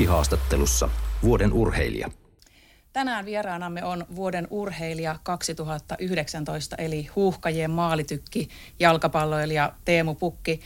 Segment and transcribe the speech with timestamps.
[0.00, 0.88] Ikihaastattelussa
[1.22, 2.08] vuoden urheilija.
[2.92, 10.60] Tänään vieraanamme on vuoden urheilija 2019 eli huuhkajien maalitykki jalkapalloilija Teemu Pukki.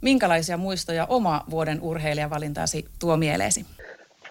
[0.00, 3.66] Minkälaisia muistoja oma vuoden urheilijavalintasi tuo mieleesi?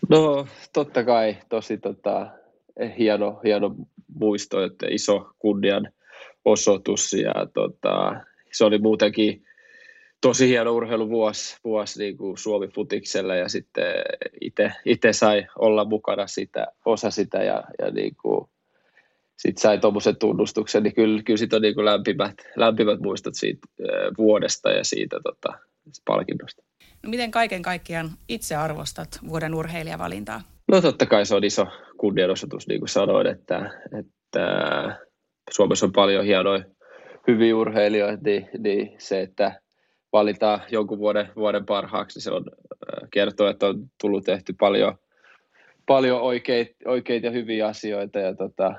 [0.09, 2.27] No totta kai tosi tota,
[2.97, 3.75] hieno, hieno
[4.19, 5.91] muisto, että iso kunnian
[6.45, 9.45] osoitus ja tota, se oli muutenkin
[10.21, 17.11] tosi hieno urheiluvuosi vuosi niin kuin Suomi-futiksella ja sitten itse sai olla mukana sitä, osa
[17.11, 18.49] sitä ja, ja niin kuin,
[19.37, 23.67] sit sai tuommoisen tunnustuksen, niin kyllä, kyllä sit on niin kuin lämpimät, lämpimät muistot siitä
[24.17, 25.59] vuodesta ja siitä tota,
[26.05, 26.63] palkinnosta.
[27.03, 30.41] No miten kaiken kaikkiaan itse arvostat vuoden urheilijavalintaa?
[30.67, 31.67] No totta kai se on iso
[31.97, 34.47] kunnianosoitus, niin kuin sanoin, että, että
[35.51, 36.63] Suomessa on paljon hienoja
[37.27, 39.61] hyviä urheilijoita, niin, niin se, että
[40.13, 42.21] valitaan jonkun vuoden, vuoden parhaaksi.
[42.21, 42.45] Se on,
[43.11, 44.95] kertoo, että on tullut tehty paljon,
[45.85, 48.75] paljon oikeita, oikeita ja hyviä asioita ja tota,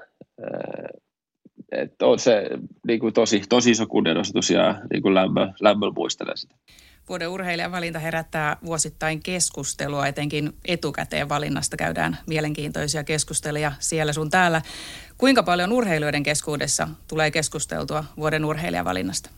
[1.73, 2.51] että on se
[2.87, 6.55] niin kuin tosi, tosi iso kunnianosoitus ja niin kuin lämmö, lämmöllä muistelen sitä.
[7.09, 14.63] Vuoden urheilijan valinta herättää vuosittain keskustelua, etenkin etukäteen valinnasta käydään mielenkiintoisia keskusteluja siellä sun täällä.
[15.19, 19.31] Kuinka paljon urheilijoiden keskuudessa tulee keskusteltua vuoden urheilijan valinnasta?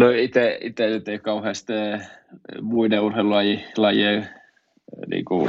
[0.00, 1.72] No itse, itse nyt ei kauheasti
[2.60, 4.28] muiden urheilulajien
[5.06, 5.48] niin kuin,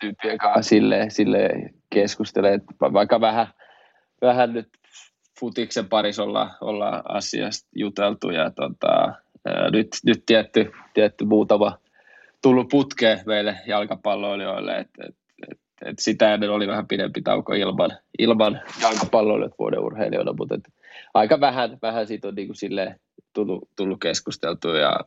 [0.00, 1.48] tyyppien kanssa sille, sille
[1.90, 3.46] keskustele, vaikka vähän,
[4.22, 4.68] vähän nyt
[5.40, 9.14] futiksen parissa olla, olla asiasta juteltu ja tota,
[9.72, 11.78] nyt, nyt tietty, tietty muutama
[12.42, 15.16] tullut putkeen meille jalkapalloilijoille, että et,
[15.50, 20.81] et, et sitä ennen oli vähän pidempi tauko ilman, ilman jalkapalloilijoita vuoden urheilijoina, mutta et,
[21.14, 23.00] aika vähän, vähän siitä on niin kuin silleen,
[23.32, 25.00] tullut, tullut keskusteltua ja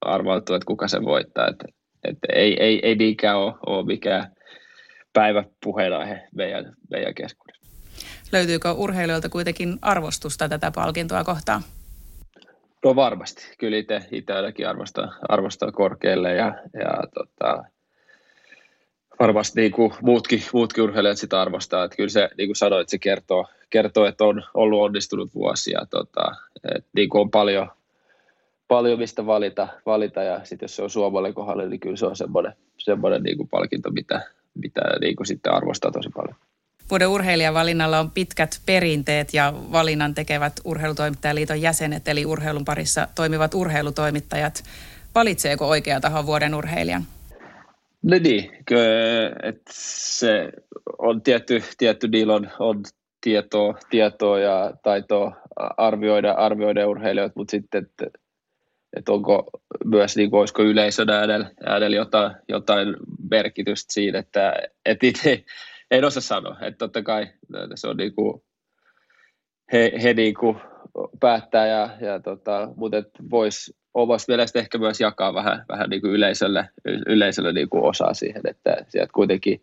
[0.00, 1.48] arvailtu, että kuka sen voittaa.
[1.48, 1.64] Että,
[2.04, 4.32] että ei, ei, ei niinkään ole, ole mikään
[5.12, 7.64] päivä puheenaihe meidän, meidän keskuudessa.
[8.32, 11.62] Löytyykö urheilijoilta kuitenkin arvostusta tätä palkintoa kohtaan?
[12.84, 13.54] No varmasti.
[13.58, 17.64] Kyllä itse, itse ainakin arvostaa, arvostaa korkealle ja, ja tota,
[19.20, 21.84] varmasti niin kuin muutkin, muutkin urheilijat sitä arvostaa.
[21.84, 25.86] Että kyllä se, niin kuin sanoit, se kertoo, kertoo, että on ollut onnistunut vuosi ja
[25.90, 26.36] tota,
[26.74, 27.68] että niin kuin on paljon,
[28.68, 32.16] paljon mistä valita, valita ja sitten jos se on Suomalle kohdalle, niin kyllä se on
[32.16, 34.20] semmoinen, semmoinen niin kuin palkinto, mitä,
[34.54, 36.36] mitä niin kuin sitten arvostaa tosi paljon.
[36.90, 44.64] Vuoden urheilijavalinnalla on pitkät perinteet ja valinnan tekevät urheilutoimittajaliiton jäsenet, eli urheilun parissa toimivat urheilutoimittajat.
[45.14, 47.04] Valitseeko oikea taho vuoden urheilijan?
[48.02, 48.50] No niin,
[49.42, 50.52] että se
[50.98, 52.82] on tietty, tietty niillä on, on
[53.24, 55.36] tietoa, tietoa ja taitoa
[55.76, 58.18] arvioida, arvioida urheilijoita, mutta sitten, että
[58.96, 59.50] et onko
[59.84, 62.96] myös, niin kuin, olisiko yleisön äänellä, äänellä jotain, jotain
[63.30, 64.54] merkitystä siinä, että
[64.84, 65.44] et itse
[65.90, 67.26] en osaa sanoa, että totta kai
[67.74, 68.42] se on niin kuin,
[69.72, 70.56] he, he niin kuin
[71.20, 72.96] päättää, ja, ja tota, mutta
[73.30, 76.68] voisi omasta mielestä ehkä myös jakaa vähän, vähän niin kuin yleisölle,
[77.06, 79.62] yleisölle niin kuin osaa siihen, että sieltä kuitenkin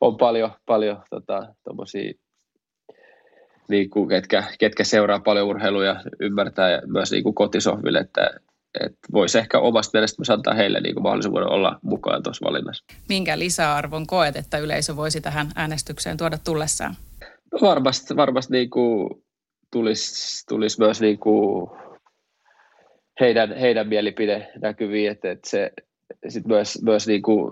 [0.00, 1.54] on paljon, paljon tota,
[3.68, 8.30] niin kuin, ketkä, ketkä seuraa paljon urheilua ja ymmärtää myös niin kuin kotisohville, että,
[8.80, 12.84] että voisi ehkä omasta mielestä myös antaa heille niin kuin mahdollisuuden olla mukaan tuossa valinnassa.
[13.08, 16.94] Minkä lisäarvon koet, että yleisö voisi tähän äänestykseen tuoda tullessaan?
[17.52, 19.08] No varmasti, varmasti niin kuin
[19.72, 21.70] tulisi, tulisi myös niin kuin
[23.20, 25.72] heidän, heidän mielipide näkyviin, että, että se
[26.28, 27.50] sit myös, myös niin kuin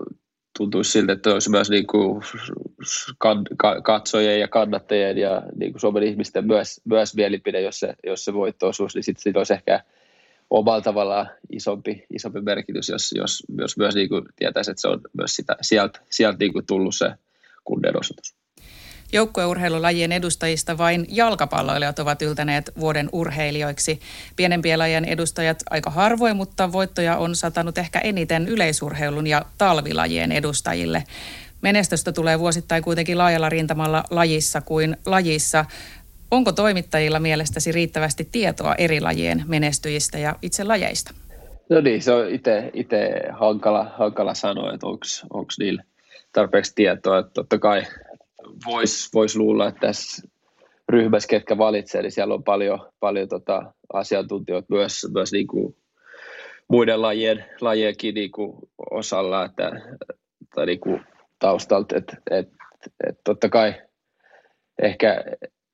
[0.61, 2.21] tuntuisi siltä, että olisi myös niin kuin
[3.83, 8.33] katsojien ja kannattajien ja niin kuin Suomen ihmisten myös, myös mielipide, jos se, jos se
[8.33, 9.83] voitto osuisi, niin sitten sit olisi ehkä
[10.49, 15.01] omalla tavallaan isompi, isompi merkitys, jos, jos, jos myös niin kuin tietäisi, että se on
[15.13, 17.11] myös sitä, sieltä, sieltä niin kuin tullut se
[17.63, 18.40] kunnianosoitus.
[19.13, 23.99] Joukkueurheilulajien edustajista vain jalkapalloilijat ovat yltäneet vuoden urheilijoiksi.
[24.35, 31.03] Pienempien lajien edustajat aika harvoin, mutta voittoja on satanut ehkä eniten yleisurheilun ja talvilajien edustajille.
[31.61, 35.65] Menestystä tulee vuosittain kuitenkin laajalla rintamalla lajissa kuin lajissa.
[36.31, 41.13] Onko toimittajilla mielestäsi riittävästi tietoa eri lajien menestyjistä ja itse lajeista?
[41.69, 42.25] No niin, se on
[42.73, 45.83] itse hankala, hankala sanoa, että onko niillä
[46.33, 47.19] tarpeeksi tietoa.
[47.19, 47.83] Että totta kai
[48.65, 50.27] voisi vois luulla, että tässä
[50.89, 55.75] ryhmässä, ketkä valitsee, niin siellä on paljon, paljon tota asiantuntijoita myös, myös niin kuin
[56.67, 58.57] muiden lajien, lajienkin niin kuin
[58.91, 59.71] osalla että,
[60.55, 61.01] tai niin kuin
[61.39, 61.97] taustalta.
[61.97, 62.49] Että et,
[63.07, 63.73] et totta kai
[64.81, 65.23] ehkä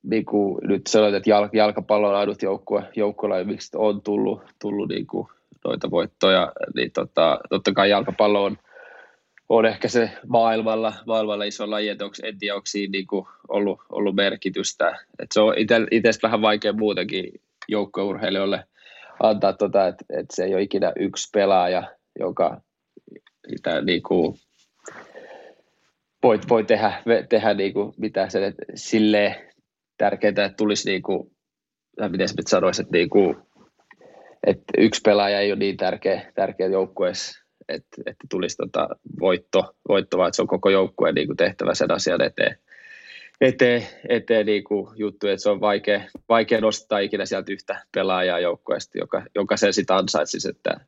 [0.03, 5.07] niin kuin nyt sanoit, että jalkapallo on ainut joukkue, joukkue miksi on tullut, tullut niin
[5.07, 5.27] kuin
[5.65, 8.57] noita voittoja, niin tota, totta kai jalkapallo on,
[9.49, 13.25] on ehkä se maailmalla, maailmalla iso laji, että onko, en tiedä, onko siinä niin kuin
[13.47, 14.99] ollut, ollut merkitystä.
[15.19, 15.53] Et se on
[15.91, 18.63] itse vähän vaikea muutenkin joukkueurheilijoille
[19.23, 21.83] antaa, tota, että, että se ei ole ikinä yksi pelaaja,
[22.19, 22.61] joka
[23.51, 24.35] mitä, niin kuin,
[26.23, 29.35] voi, voi tehdä, tehdä niin kuin, mitä se silleen
[29.97, 31.31] tärkeää, että tulisi niin kuin,
[32.09, 33.35] miten nyt sanoisi, että, niin kuin,
[34.47, 38.87] että yksi pelaaja ei ole niin tärkeä, tärkeä joukkueessa, että, että tulisi tota
[39.19, 42.57] voitto, voitto, vaan että se on koko joukkueen niin kuin tehtävä sen asian eteen,
[43.41, 48.39] eteen, eteen niin kuin juttu, että se on vaikea, vaikea nostaa ikinä sieltä yhtä pelaajaa
[48.39, 50.79] joukkueesta, joka, joka sen sitten ansaitsisi, että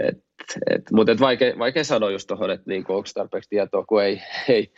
[0.00, 0.24] et,
[0.70, 4.20] et, mutta et vaikea, vaikea sanoa just tuohon, että niin onko tarpeeksi tietoa, kun ei,
[4.48, 4.72] ei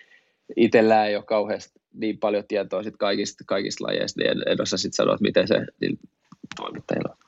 [0.56, 4.76] itsellään ei ole kauheasti niin paljon tietoa sit kaikista, kaikista lajeista, niin en, en osaa
[4.76, 5.98] sitten sanoa, että miten se niin
[6.56, 7.27] toimittajilla on.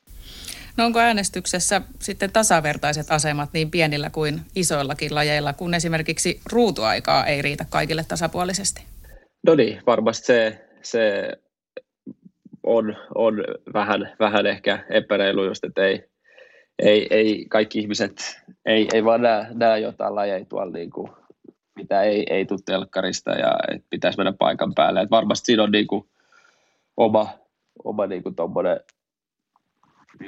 [0.80, 7.42] No onko äänestyksessä sitten tasavertaiset asemat niin pienillä kuin isoillakin lajeilla, kun esimerkiksi ruutuaikaa ei
[7.42, 8.82] riitä kaikille tasapuolisesti?
[9.46, 11.32] No niin, varmasti se, se
[12.62, 13.44] on, on
[13.74, 16.04] vähän, vähän ehkä epäreilu just, että ei,
[16.78, 21.10] ei, ei kaikki ihmiset ei, ei vaan näe, näe jotain lajeja tuolla niin kuin,
[21.76, 25.00] mitä ei, ei tule telkkarista ja että pitäisi mennä paikan päälle.
[25.00, 26.04] Et varmasti siinä on niin kuin
[26.96, 27.28] oma,
[27.84, 28.34] oma niin kuin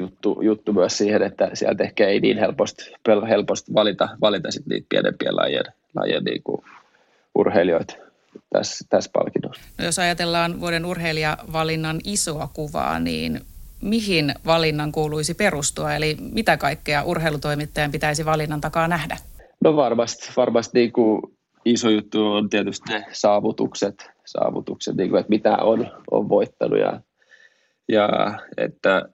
[0.01, 2.93] juttu, juttu myös siihen, että sieltä ehkä ei niin helposti,
[3.29, 5.65] helposti valita, valita sit niitä pienempien lajien,
[5.95, 6.63] lajien niin kuin
[7.35, 7.95] urheilijoita
[8.51, 9.63] tässä, tässä palkinnossa.
[9.79, 13.41] No jos ajatellaan vuoden urheilijavalinnan isoa kuvaa, niin
[13.83, 19.17] mihin valinnan kuuluisi perustua, eli mitä kaikkea urheilutoimittajan pitäisi valinnan takaa nähdä?
[19.65, 21.23] No varmasti, varmasti niin kuin
[21.65, 27.01] iso juttu on tietysti ne saavutukset, saavutukset niin kuin, että mitä on, on voittanut ja,
[27.89, 28.09] ja
[28.57, 29.09] että,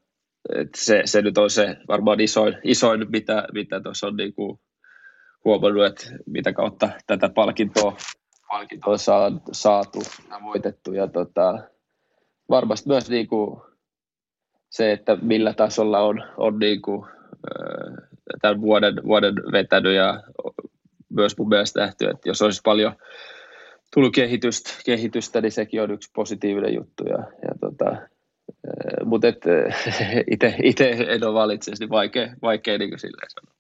[0.55, 4.61] että se, se, nyt on se varmaan isoin, isoin mitä, mitä on niin kuin
[5.45, 7.97] huomannut, että mitä kautta tätä palkintoa,
[8.49, 11.59] palkintoa on saatu ja voitettu ja tota,
[12.51, 13.61] varmasti myös niin kuin
[14.71, 17.07] se, että millä tasolla on, on niin kuin,
[18.43, 20.23] tämän vuoden, vuoden vetänyt ja
[21.09, 22.93] myös mun mielestä nähty, että jos olisi paljon
[23.95, 27.05] tullut kehitystä, kehitystä niin sekin on yksi positiivinen juttu.
[27.05, 27.97] Ja, ja tota,
[29.05, 29.27] mutta
[30.63, 33.59] itse en ole valitsemaan, niin vaikea, vaikea niin kuin silleen sanoa.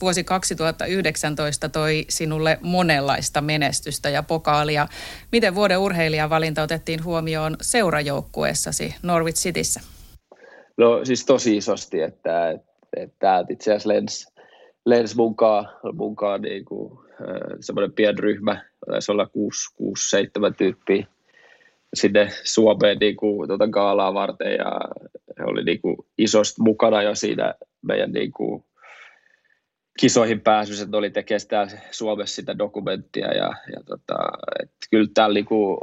[0.00, 4.88] Vuosi 2019 toi sinulle monenlaista menestystä ja pokaalia.
[5.32, 9.80] Miten vuoden urheilijavalinta otettiin huomioon seurajoukkueessasi Norwich Cityssä?
[10.76, 14.32] No siis tosi isosti, että, että, että itse asiassa lens,
[14.86, 16.98] lens munkaan, munkaan niin kuin,
[17.60, 19.30] semmoinen pieni ryhmä, taisi olla
[20.52, 21.06] 6-7 tyyppiä
[21.94, 24.80] sinne Suomeen niin kuin, tuota gaalaa varten ja
[25.38, 28.64] he oli niin kuin, isosti mukana jo siinä meidän niin kuin,
[30.00, 34.16] kisoihin pääsyssä, että oli tekemään Suomessa sitä dokumenttia ja, ja tota,
[34.62, 35.78] et kyllä täällä niinku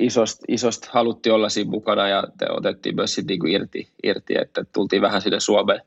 [0.00, 4.64] isosti, isosti haluttiin olla siinä mukana ja te otettiin myös sit niinku irti, irti, että
[4.72, 5.80] tultiin vähän sinne Suomen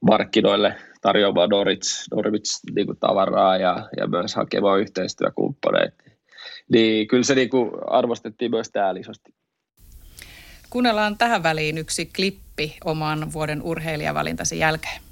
[0.00, 6.04] markkinoille tarjoamaan Norwich, Norwich niinku tavaraa ja, ja myös hakemaan yhteistyökumppaneita.
[6.72, 9.34] Niin kyllä se niinku arvostettiin myös täällä isosti.
[10.70, 15.02] Kuunnellaan tähän väliin yksi klippi oman vuoden urheilijavalintasi jälkeen.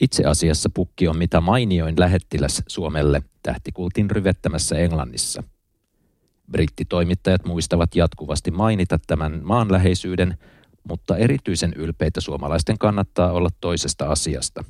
[0.00, 5.42] Itse asiassa pukki on mitä mainioin lähettiläs Suomelle tähtikultin ryvettämässä Englannissa.
[6.50, 10.38] Brittitoimittajat muistavat jatkuvasti mainita tämän maanläheisyyden,
[10.88, 14.64] mutta erityisen ylpeitä suomalaisten kannattaa olla toisesta asiasta.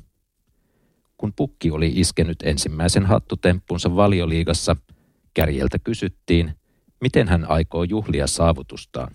[1.17, 4.75] Kun pukki oli iskenyt ensimmäisen hattutemppunsa valioliigassa,
[5.33, 6.55] kärjeltä kysyttiin,
[7.01, 9.11] miten hän aikoo juhlia saavutustaan.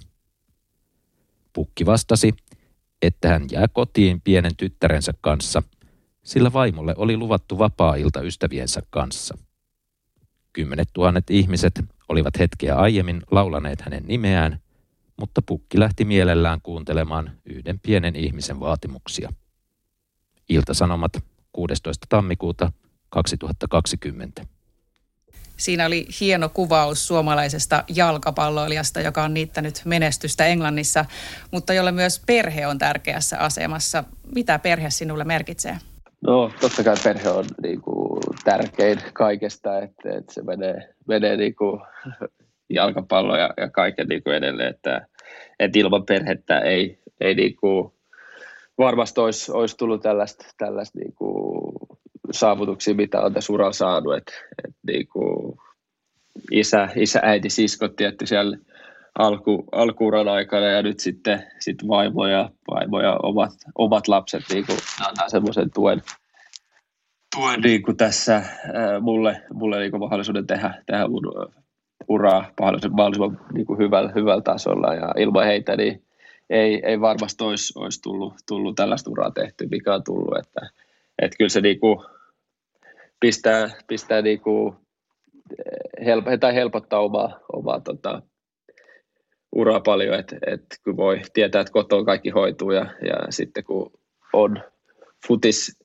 [1.52, 2.34] Pukki vastasi,
[3.02, 5.62] että hän jää kotiin pienen tyttärensä kanssa–
[6.28, 9.38] sillä vaimolle oli luvattu vapaa-ilta ystäviensä kanssa.
[10.52, 14.58] Kymmenet tuhannet ihmiset olivat hetkeä aiemmin laulaneet hänen nimeään,
[15.16, 19.32] mutta pukki lähti mielellään kuuntelemaan yhden pienen ihmisen vaatimuksia.
[20.48, 21.12] Iltasanomat
[21.52, 22.06] 16.
[22.08, 22.72] tammikuuta
[23.08, 24.46] 2020.
[25.58, 31.04] Siinä oli hieno kuvaus suomalaisesta jalkapalloilijasta, joka on niittänyt menestystä Englannissa,
[31.50, 34.04] mutta jolle myös perhe on tärkeässä asemassa.
[34.34, 35.76] Mitä perhe sinulle merkitsee?
[36.20, 41.54] No totta kai perhe on niin kuin, tärkein kaikesta, että, että se menee, menee niin
[41.54, 41.80] kuin,
[42.70, 45.06] jalkapallo ja, ja kaiken niin kuin edelleen, että,
[45.58, 47.92] että ilman perhettä ei, ei niin kuin,
[48.78, 51.72] varmasti olisi, olisi tullut tällaista, tällaista niin kuin,
[52.30, 54.16] saavutuksia, mitä on tässä uralla saanut.
[54.16, 54.32] Et,
[54.64, 55.58] et, niin kuin,
[56.50, 58.56] isä, isä, äiti, siskot tietty siellä
[59.18, 62.50] alku, alkuuran aikana ja nyt sitten sit vaimo ja,
[63.22, 66.02] omat, omat lapset niin kuin, antaa semmoisen tuen,
[67.36, 71.52] tuen niin kuin tässä ää, mulle, mulle niin kuin mahdollisuuden tehdä, tehdä mun
[72.08, 76.02] uraa mahdollisimman, mahdollisimman niin kuin hyvällä, hyvällä tasolla ja ilman heitä niin
[76.50, 80.38] ei, ei varmasti olisi, olisi tullut, tullut tällaista uraa tehty, mikä on tullut.
[80.38, 80.60] Että,
[81.18, 81.98] että kyllä se niin kuin
[83.20, 84.76] pistää, pistää niin kuin
[86.04, 88.22] help, tai helpottaa omaa, omaa tota,
[89.52, 93.92] uraa paljon, että et, kun voi tietää, että kotona kaikki hoituu ja, ja sitten kun
[94.32, 94.62] on
[95.26, 95.78] futis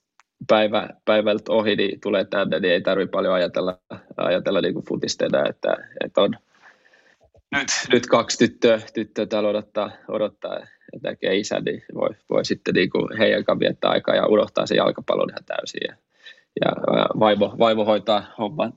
[0.48, 3.80] päivä, päivältä ohi, niin tulee tänne, niin ei tarvitse paljon ajatella,
[4.18, 6.36] ajatella niin kuin futista enää, että, että on
[7.52, 10.60] nyt, nyt kaksi tyttöä, tyttöä täällä odottaa, odottaa
[10.94, 14.66] että näkee isän, niin voi, voi sitten niin kuin heidän kanssa viettää aikaa ja unohtaa
[14.66, 15.82] se jalkapallon ihan täysin.
[15.88, 15.96] Ja,
[16.62, 16.72] ja
[17.20, 18.74] vaimo, vaimo hoitaa hommat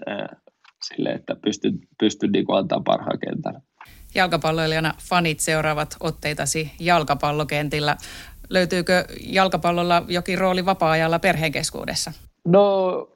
[0.82, 3.60] sille, että pystyn, pystyn niin antaa parhaan kentällä.
[4.14, 7.96] Jalkapalloilijana fanit seuraavat otteitasi jalkapallokentillä.
[8.50, 12.12] Löytyykö jalkapallolla jokin rooli vapaa-ajalla perheen keskuudessa?
[12.44, 13.08] No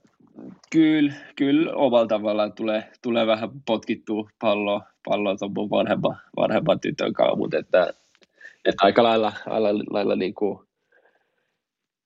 [0.73, 7.13] kyllä, kyllä omalla tavallaan tulee, tulee vähän potkittua palloa, palloa tuon mun vanhemman, vanhemman tytön
[7.13, 7.93] kanssa, mutta että,
[8.65, 10.59] että aika lailla, lailla, lailla niin kuin,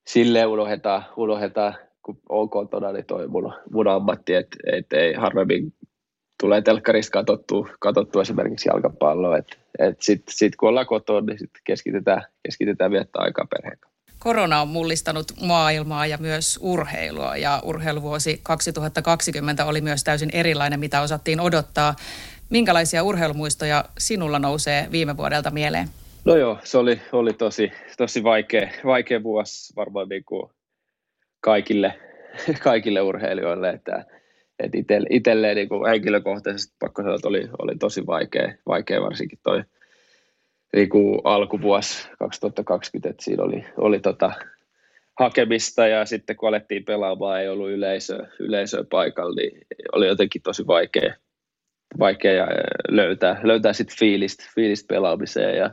[0.06, 5.72] silleen unohdetaan, unohdetaan, kun on kotona, niin toi mun, mun ammatti, että et ei harvemmin
[6.40, 9.38] tulee telkkarista katsottua, katsottua esimerkiksi jalkapalloa.
[9.38, 13.78] Että et sitten sit kun ollaan kotona, niin sit keskitytään, keskitytään viettää aikaa perheen
[14.18, 21.00] Korona on mullistanut maailmaa ja myös urheilua ja urheiluvuosi 2020 oli myös täysin erilainen, mitä
[21.00, 21.94] osattiin odottaa.
[22.50, 25.88] Minkälaisia urheilumuistoja sinulla nousee viime vuodelta mieleen?
[26.24, 30.50] No joo, se oli, oli tosi, tosi vaikea, vaikea vuosi varmaan niin kuin
[31.44, 31.94] kaikille,
[32.62, 34.04] kaikille urheilijoille, että
[34.58, 39.38] et itelle, itselleen niin kuin henkilökohtaisesti pakko sanoa, että oli, oli tosi vaikea, vaikea varsinkin
[39.42, 39.62] toi
[40.76, 44.32] niin kuin alkuvuosi 2020, että siinä oli, oli tota
[45.20, 49.60] hakemista ja sitten kun alettiin pelaamaan, ei ollut yleisö, yleisöä paikalla, niin
[49.92, 51.14] oli jotenkin tosi vaikea,
[51.98, 52.46] vaikea
[52.88, 55.70] löytää, löytää sitten fiilistä, fiilistä pelaamiseen ja,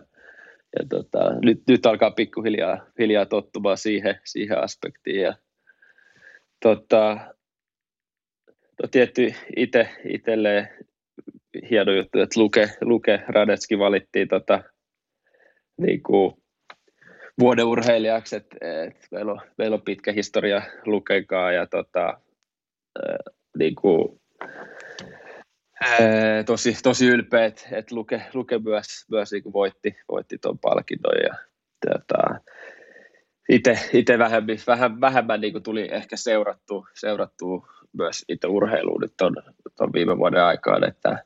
[0.80, 5.34] ja tota, nyt, nyt alkaa pikkuhiljaa hiljaa tottumaan siihen, siihen aspektiin ja
[6.62, 7.18] tota,
[8.84, 10.70] no tietty itse itselleen
[11.70, 14.63] hieno juttu, että Luke, Luke Radetski valittiin tota,
[15.77, 16.41] niin kuin
[17.39, 22.22] vuoden urheilijaksi, että, että meillä, on, meillä on pitkä historia Lukenkaan ja tota,
[23.58, 24.22] niin kuin,
[26.46, 31.15] tosi, tosi ylpeä, että, että Luke, Luke myös, myös niin kuin voitti, voitti tuon palkinnon
[31.24, 31.36] ja
[31.88, 32.51] tota,
[33.93, 39.13] itse vähemmän, vähän, vähemmän niin kuin tuli ehkä seurattu, seurattu myös itse urheiluun nyt
[39.77, 41.24] ton viime vuoden aikaan, että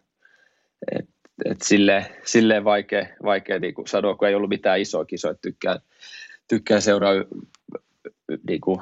[1.00, 1.10] et,
[1.46, 5.80] et silleen, silleen vaikea, vaikea niin kuin sanoa, kun ei ollut mitään isoa kisoa, tykkään,
[6.48, 7.14] tykkään seuraa
[8.48, 8.80] niin kuin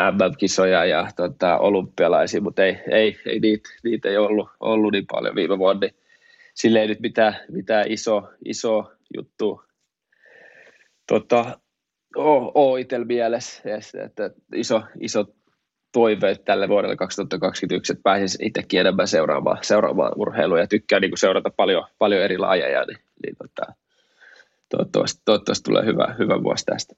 [0.00, 5.34] MM-kisoja ja tota, olympialaisia, mutta ei, ei, ei niitä, niitä ei ollut, ollut niin paljon
[5.34, 5.94] viime vuonna, niin
[6.54, 9.62] sille ei nyt mitään, mitään iso, iso juttu
[11.06, 11.58] tota,
[12.16, 13.62] ole, ole itsellä mielessä,
[14.04, 15.24] että iso, iso
[15.92, 21.50] toiveet tälle vuodelle 2021, että pääsis itsekin enemmän seuraamaan, seuraamaan urheilua ja tykkää niin seurata
[21.56, 23.72] paljon, paljon eri lajeja, niin, niin tota,
[24.68, 26.94] toivottavasti, toivottavasti tulee hyvä, hyvä vuosi tästä.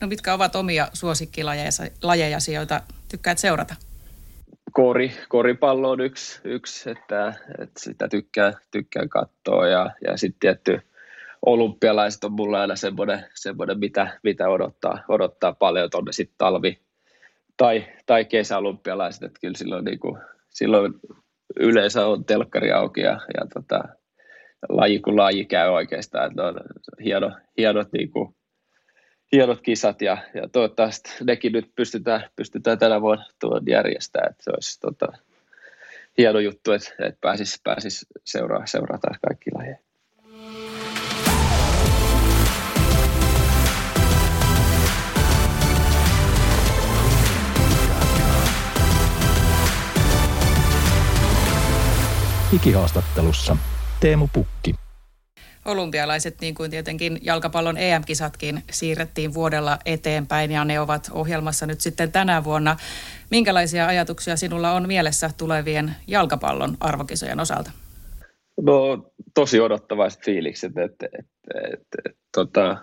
[0.00, 2.80] No mitkä ovat omia suosikkilajejasi, joita
[3.10, 3.74] tykkäät seurata?
[4.72, 10.80] Kori, koripallo on yksi, yksi että, että sitä tykkää, tykkään katsoa ja, ja sitten tietty
[11.46, 16.80] olympialaiset on mulla aina semmoinen, semmoinen mitä, mitä odottaa, odottaa paljon tuonne sitten talvi,
[17.56, 20.94] tai, tai kesäolympialaiset, että kyllä silloin, niin kuin, silloin
[21.60, 23.84] yleensä on telkkari auki ja, ja tota,
[24.68, 26.60] laji kuin laji käy oikeastaan, että on
[27.04, 28.34] hieno, hienot, niin kuin,
[29.32, 34.50] hienot kisat ja, ja toivottavasti nekin nyt pystytään, pystytään tänä vuonna tuon järjestämään, että se
[34.50, 35.18] olisi tota,
[36.18, 39.85] hieno juttu, että, että pääsisi pääsis seuraa, seurata kaikki lajeja.
[52.52, 53.56] Ikihaastattelussa
[54.00, 54.74] Teemu Pukki.
[55.64, 62.12] Olympialaiset, niin kuin tietenkin jalkapallon EM-kisatkin, siirrettiin vuodella eteenpäin ja ne ovat ohjelmassa nyt sitten
[62.12, 62.76] tänä vuonna.
[63.30, 67.70] Minkälaisia ajatuksia sinulla on mielessä tulevien jalkapallon arvokisojen osalta?
[68.62, 71.28] No tosi odottavaiset fiilikset, että, että,
[71.72, 72.76] että, että tota,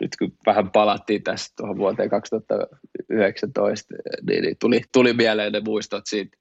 [0.00, 3.94] nyt kun vähän palattiin tästä tuohon vuoteen 2019,
[4.28, 6.36] niin, niin tuli, tuli mieleen ne muistot siitä,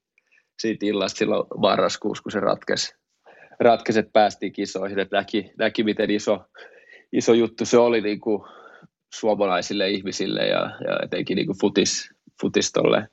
[0.59, 2.95] siitä illasta silloin marraskuussa, kun se ratkesi,
[3.59, 6.39] ratkesi että päästiin kisoihin, että näki, näki miten iso,
[7.13, 8.43] iso juttu se oli niin kuin
[9.13, 12.09] suomalaisille ihmisille ja, ja etenkin niin kuin futis,
[12.41, 13.07] futistolle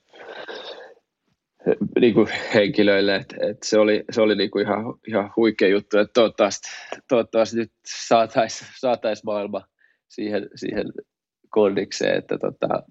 [2.00, 5.98] niin kuin henkilöille, että, että se oli, se oli niin kuin ihan, ihan huikea juttu,
[5.98, 6.68] että toivottavasti,
[7.08, 9.64] toivottavasti nyt saataisiin saatais maailma
[10.08, 10.86] siihen, siihen
[11.50, 12.82] kondikseen, että, tota,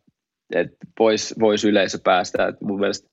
[0.55, 2.47] että voisi vois yleisö päästä.
[2.47, 3.09] Että mun mielestä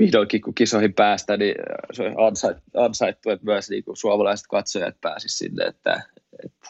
[0.00, 1.54] vihdoinkin kun kisoihin päästä, niin
[1.92, 2.34] se on
[2.76, 6.02] ansaittu, että myös niin kuin suomalaiset katsojat pääsisivät sinne, että,
[6.44, 6.68] että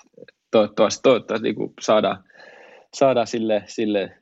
[0.51, 2.25] toivottavasti, toivottavasti niin saadaan,
[2.95, 4.17] saadaan sille, sille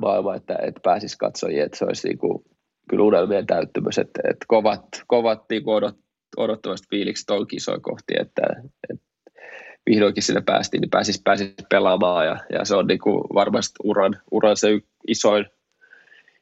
[0.00, 2.44] maailma, että, että pääsisi katsojia, että se olisi niin kuin,
[2.90, 5.96] kyllä unelmien täyttymys, että, että kovat, kovat niin kuin odot,
[6.36, 8.42] odottavasti fiilikset on kisoja kohti, että,
[8.90, 9.04] että
[9.90, 14.20] vihdoinkin sinne päästiin, niin pääsisi, pääsisi pelaamaan ja, ja se on niin kuin varmasti uran,
[14.30, 14.68] uran se
[15.08, 15.46] isoin,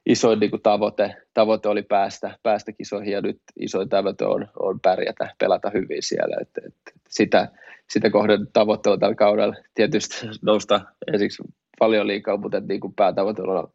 [0.06, 4.80] isoin niin kuin tavoite, tavoite oli päästä, päästä kisoihin ja nyt isoin tavoite on, on
[4.80, 6.36] pärjätä, pelata hyvin siellä.
[6.40, 6.74] Et, et,
[7.08, 7.48] sitä,
[7.90, 10.80] sitä kohden tavoitteella tällä kaudella tietysti nousta
[11.12, 11.42] ensiksi
[11.78, 13.72] paljon liikaa, mutta niin kuin päätavoite on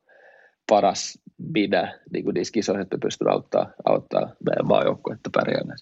[0.69, 5.77] paras minä niin kuin niissä kisoissa, että pystyn auttaa, auttaa meidän maajoukkuetta pärjäämään.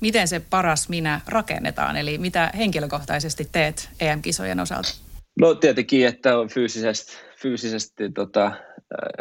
[0.00, 5.13] Miten se paras minä rakennetaan, eli mitä henkilökohtaisesti teet EM-kisojen osalta?
[5.40, 8.52] No tietenkin, että on fyysisesti, fyysisesti tota,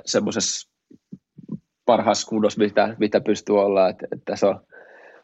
[0.05, 0.69] semmoisessa
[1.85, 3.89] parhaassa kunnossa, mitä, mitä pystyy olla.
[3.89, 4.59] Että, että tässä, on,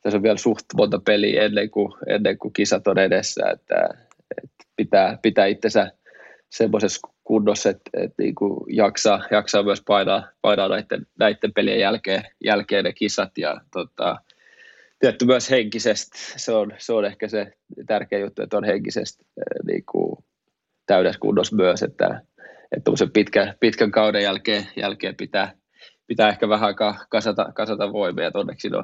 [0.02, 3.90] tässä on vielä suht monta peliä ennen kuin, ennen kuin kisat on edessä, että,
[4.44, 5.92] että pitää, pitää itsensä
[6.50, 12.24] semmoisessa kunnossa, että, että niin kuin jaksaa, jaksaa myös painaa, painaa näiden, näiden pelien jälkeen,
[12.44, 14.18] jälkeen ne kisat ja tota,
[15.00, 17.54] tietty myös henkisesti, se on, se on ehkä se
[17.88, 19.26] tärkeä juttu, että on henkisesti
[19.68, 20.18] niin kuin
[20.90, 22.22] täydessä kunnossa myös, että,
[22.76, 25.52] että pitkän, pitkän kauden jälkeen, jälkeen pitää,
[26.08, 28.84] pitää ehkä vähän aikaa kasata, kasata voimia, että onneksi on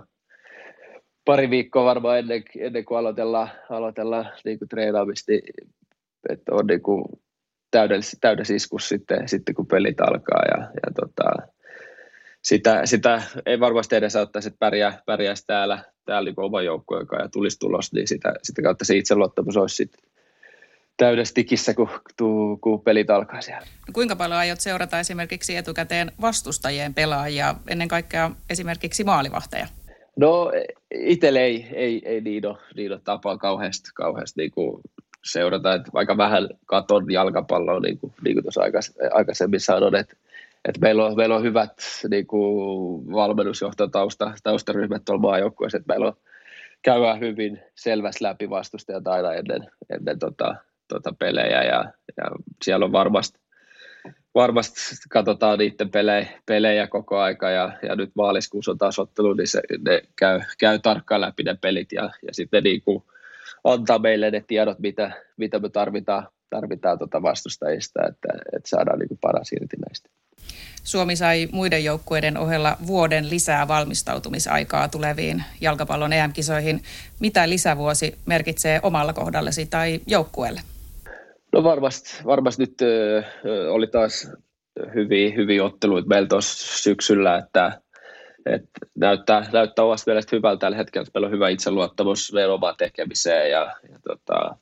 [1.26, 5.44] pari viikkoa varmaan ennen, ennen kuin aloitellaan, aloitellaan niin kuin treenaamista, niin,
[6.30, 7.06] että on niin kuin
[7.72, 11.48] täydessä, täydessä iskussa sitten, sitten, kun pelit alkaa ja, ja tota,
[12.44, 17.30] sitä, sitä, ei varmasti edes ottaisi, että pärjää, pärjäisi täällä, täällä niin oma joukkueen ja
[17.30, 20.15] tulisi tulos, niin sitä, sitä kautta se itseluottamus olisi sitten
[20.98, 23.68] täydessä tikissä, kun, kun, kun pelit alkaa siellä.
[23.94, 29.68] Kuinka paljon aiot seurata esimerkiksi etukäteen vastustajien pelaajia, ennen kaikkea esimerkiksi maalivahteja?
[30.16, 30.52] No
[30.92, 34.82] itselle ei, ei, ei ole, niin ole tapaa kauheasti, kauheasti niin kuin
[35.26, 38.62] seurata, että aika vähän katon jalkapalloa, niin kuin, niin kuin tuossa
[39.12, 40.16] aikaisemmin sanoin, että,
[40.66, 41.72] että meillä, on, meillä on hyvät
[42.10, 46.18] niin kuin valmennusjohtotausta, taustaryhmät tuolla maajoukkueessa, että meillä on
[46.82, 50.56] käydään hyvin selvästi läpi vastustajat aina ennen, ennen tota,
[50.88, 52.32] tota pelejä ja, ja,
[52.64, 53.40] siellä on varmasti,
[54.36, 59.48] varmasti katsotaan niiden pelejä, pelejä koko aika ja, ja nyt maaliskuussa on taas ottelu, niin
[59.48, 63.04] se, ne käy, käy tarkkaan läpi ne pelit ja, ja sitten niin kuin
[63.64, 69.08] antaa meille ne tiedot, mitä, mitä me tarvitaan, tarvitaan tuota vastustajista, että, että saadaan niin
[69.08, 70.10] kuin paras irti näistä.
[70.84, 76.84] Suomi sai muiden joukkueiden ohella vuoden lisää valmistautumisaikaa tuleviin jalkapallon EM-kisoihin.
[77.20, 80.62] Mitä lisävuosi merkitsee omalla kohdallesi tai joukkueelle?
[81.56, 83.24] No varmasti, varmasti nyt ö,
[83.72, 84.32] oli taas
[84.96, 87.82] hyviä, hyviä otteluita meillä tuossa syksyllä, että,
[88.46, 93.52] että näyttää, näyttää omasta mielestä hyvältä tällä hetkellä, meillä on hyvä itseluottamus meidän omaan tekemiseen
[93.52, 94.56] ja, ja tota,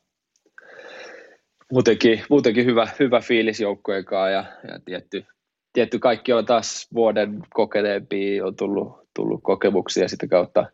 [1.72, 5.26] muutenkin, muutenkin hyvä, hyvä fiilis joukkojen kanssa ja, ja tietty,
[5.74, 10.66] tietty kaikki on taas vuoden kokeneempia, on tullut, tullut kokemuksia sitä kautta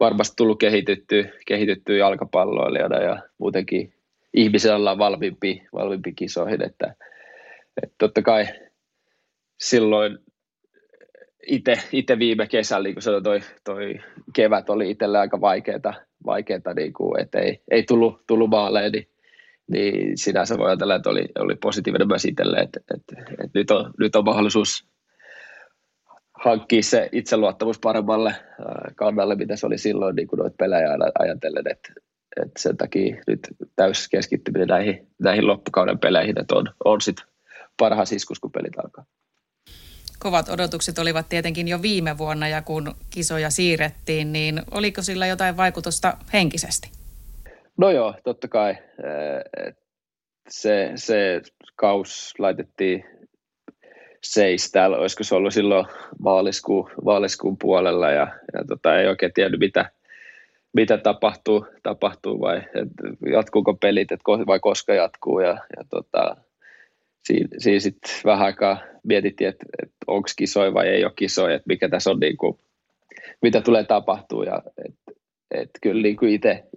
[0.00, 3.95] varmasti tullut kehitytty, kehitytty jalkapalloilijana ja muutenkin
[4.34, 6.94] ihmisellä ollaan valmiimpi, valmiimpi kisoihin, että,
[7.82, 8.46] että totta kai
[9.60, 10.18] silloin
[11.92, 13.94] itse viime kesällä, niin kuin sanoin, toi, toi
[14.34, 15.94] kevät oli itselle aika vaikeaa,
[16.26, 19.08] vaikeata, niin kuin, että ei, ei tullut, tullut maaleja, niin,
[19.70, 23.94] niin sinänsä voi ajatella, että oli, oli positiivinen myös itselle, että, että, että nyt, on,
[23.98, 24.88] nyt on mahdollisuus
[26.44, 28.34] hankkia se itseluottamus paremmalle
[28.96, 32.05] kannalle, mitä se oli silloin niin kuin noita pelejä ajatellen, että,
[32.42, 33.40] että sen takia nyt
[33.76, 37.26] täys keskittyminen näihin, näihin loppukauden peleihin, että on, on sitten
[37.78, 39.04] parhaassa iskus, kun pelit alkaa.
[40.18, 45.56] Kovat odotukset olivat tietenkin jo viime vuonna ja kun kisoja siirrettiin, niin oliko sillä jotain
[45.56, 46.90] vaikutusta henkisesti?
[47.76, 48.76] No joo, totta kai.
[50.48, 51.42] Se, se
[51.76, 53.04] kaus laitettiin
[54.22, 55.86] seis täällä, olisiko se ollut silloin
[56.18, 59.90] maaliskuun, maaliskuun puolella ja, ja tota, ei oikein tiennyt mitä,
[60.76, 62.88] mitä tapahtuu, tapahtuu vai et,
[63.32, 66.36] jatkuuko pelit et, vai koska jatkuu ja, ja tota,
[67.24, 71.66] siinä, siinä sitten vähän aikaa mietittiin, että, että onko kisoja vai ei ole kisoja, että
[71.68, 72.58] mikä tässä on niin kuin,
[73.42, 75.16] mitä tulee tapahtuu ja et,
[75.50, 76.16] et kyllä niin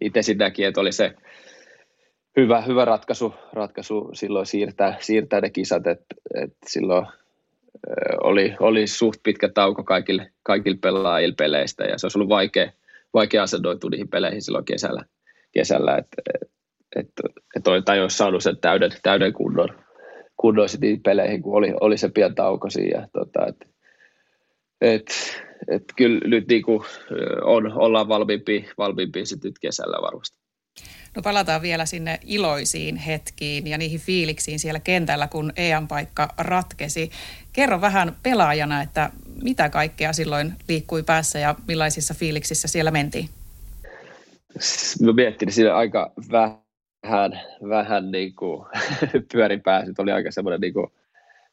[0.02, 1.14] itse, näki, että oli se
[2.38, 7.06] hyvä, hyvä ratkaisu, ratkaisu silloin siirtää, siirtää ne kisat, että, että silloin
[8.24, 12.72] oli, oli suht pitkä tauko kaikille, kaikille pelaajille peleistä ja se olisi ollut vaikea,
[13.14, 15.06] vaikea asennoitua niihin peleihin silloin kesällä,
[15.52, 16.50] kesällä että et,
[16.96, 17.08] et,
[17.56, 19.70] et, tai olisi saanut sen täyden, täyden kunnon,
[20.38, 23.08] kunnon niihin peleihin, kun oli, oli se pian tauko siinä.
[23.14, 23.70] Tota, et,
[24.82, 25.06] et,
[25.68, 26.86] et kyllä nyt niinku
[27.44, 30.49] on, ollaan valmiimpi, valmiimpi sitten nyt kesällä varmasti.
[31.16, 37.12] No palataan vielä sinne iloisiin hetkiin ja niihin fiiliksiin siellä kentällä, kun EM-paikka ratkesi.
[37.54, 39.10] Kerro vähän pelaajana, että
[39.44, 43.30] mitä kaikkea silloin liikkui päässä ja millaisissa fiiliksissä siellä mentiin?
[45.02, 48.66] Mä miettin siinä aika vähän, vähän niin kuin
[49.32, 49.94] pyörin päässä.
[49.98, 50.74] Oli aika semmoinen niin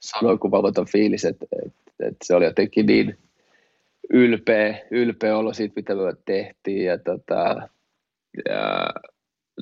[0.00, 3.18] sanoinkuvaamaton fiilis, että, että, että, se oli jotenkin niin
[4.10, 6.84] ylpeä, ylpeä olo siitä, mitä me tehtiin.
[6.84, 7.68] Ja, tota,
[8.48, 8.90] ja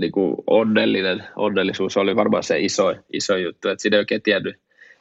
[0.00, 4.56] niin kuin onnellinen, onnellisuus oli varmaan se iso, iso juttu, että siinä ei oikein tiennyt,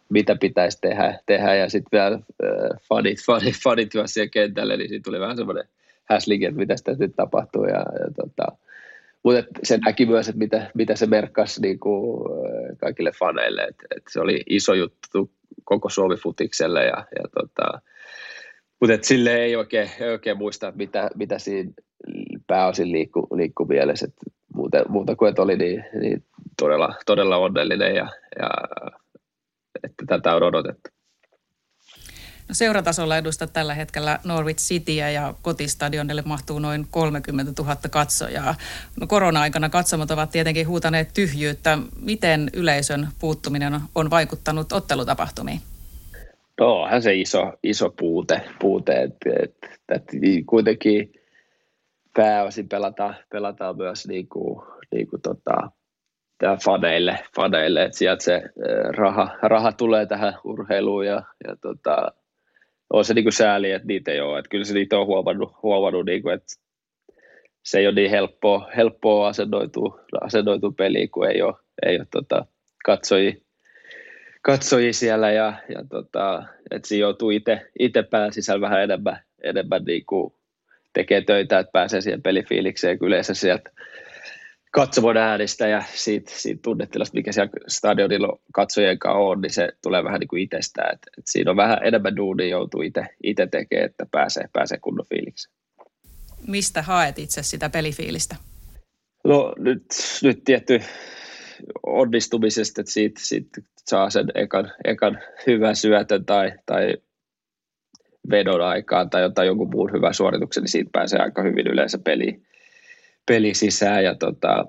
[0.09, 1.55] mitä pitäisi tehdä, tehdä.
[1.55, 5.63] ja sitten vielä äh, fanit, fanit, fanit myös siellä kentälle, niin siinä tuli vähän semmoinen
[6.03, 8.57] häslinki, että mitä sitä nyt tapahtuu, ja, ja tota,
[9.23, 13.83] mutta se näki myös, että mitä, mitä se merkkasi niin kuin, äh, kaikille faneille, että,
[13.95, 15.31] että se oli iso juttu
[15.63, 17.81] koko Suomi-futikselle, ja, ja tota,
[18.79, 21.71] mutta sille ei oikein, ei oikein muista, mitä, mitä siinä
[22.47, 24.05] pääosin liikkuu liikku mielessä.
[24.05, 24.13] Et
[24.53, 26.23] muuta, muuta kuin, että oli niin, niin
[26.59, 28.07] todella, todella onnellinen ja,
[28.39, 28.49] ja
[29.83, 30.89] että tätä on odotettu.
[32.47, 38.55] No seuratasolla edustat tällä hetkellä Norwich Cityä ja kotistadionille mahtuu noin 30 000 katsojaa.
[38.99, 41.77] No korona-aikana katsomot ovat tietenkin huutaneet tyhjyyttä.
[42.01, 45.59] Miten yleisön puuttuminen on vaikuttanut ottelutapahtumiin?
[46.59, 50.13] No onhan se iso, iso puute, puute että, että, että
[50.45, 51.11] kuitenkin–
[52.13, 55.71] pääosin pelataan, pelataan myös niin kuin, niin kuin tota,
[56.65, 58.41] faneille, faneille, että sieltä se
[58.97, 62.11] raha, raha tulee tähän urheiluun ja, ja tota,
[62.93, 64.39] on se niin kuin sääli, että niitä ei ole.
[64.39, 66.53] Että kyllä se niitä on huomannut, huomannut niin kuin, että
[67.63, 71.53] se ei ole niin helppoa, helppoa asennoitua, asennoitua peliin, kun ei ole,
[71.85, 72.45] ei ole tota,
[72.85, 73.33] katsojia,
[74.41, 77.29] katsojia siellä ja, ja tota, että siinä joutuu
[77.79, 80.33] itse pään sisällä vähän enemmän, enemmän niin kuin
[80.93, 83.71] tekee töitä, että pääsee siihen pelifiilikseen, yleensä sieltä
[84.71, 90.03] katsomon äänistä ja siitä, siitä tunnetilasta, mikä siellä stadionilla katsojien kanssa on, niin se tulee
[90.03, 90.93] vähän niin kuin itsestään.
[90.93, 92.81] että että siinä on vähän enemmän duunia joutuu
[93.23, 95.55] itse tekemään, että pääsee, pääsee kunnon fiilikseen.
[96.47, 98.35] Mistä haet itse sitä pelifiilistä?
[99.23, 99.85] No nyt,
[100.23, 100.81] nyt tietty
[101.83, 106.97] onnistumisesta, että siitä, siitä saa sen ekan, ekan hyvän syötön tai, tai
[108.29, 112.41] vedon aikaan tai jotain jonkun muun hyvän suorituksen, niin siitä pääsee aika hyvin yleensä peli,
[113.27, 114.03] peli sisään.
[114.03, 114.65] Ja tota,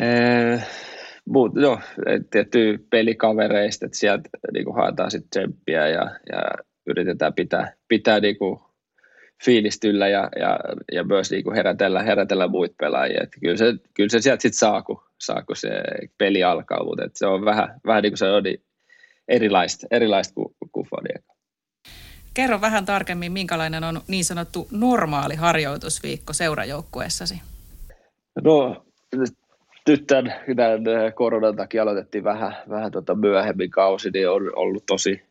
[0.00, 0.62] ee,
[1.24, 1.80] muut, no,
[2.30, 6.42] tietty pelikavereista, että sieltä niin kuin haetaan sitten tsemppiä ja, ja
[6.86, 8.60] yritetään pitää, pitää niin kuin
[9.44, 10.58] fiilistyllä ja, ja,
[10.92, 13.22] ja myös niin kuin herätellä, herätellä muita pelaajia.
[13.22, 15.70] Että kyllä, se, kyllä se sieltä sitten saa, kun, saa, kun se
[16.18, 18.62] peli alkaa, mutta se on vähän, vähän niin kuin se on niin
[19.28, 21.24] erilaista, erilaista kuin, kuin fanien
[22.34, 27.42] Kerro vähän tarkemmin, minkälainen on niin sanottu normaali harjoitusviikko seurajoukkueessasi?
[28.44, 28.84] No
[29.88, 35.22] nyt tämän, tämän koronan takia aloitettiin vähän, vähän tota myöhemmin kausi, niin on ollut tosi,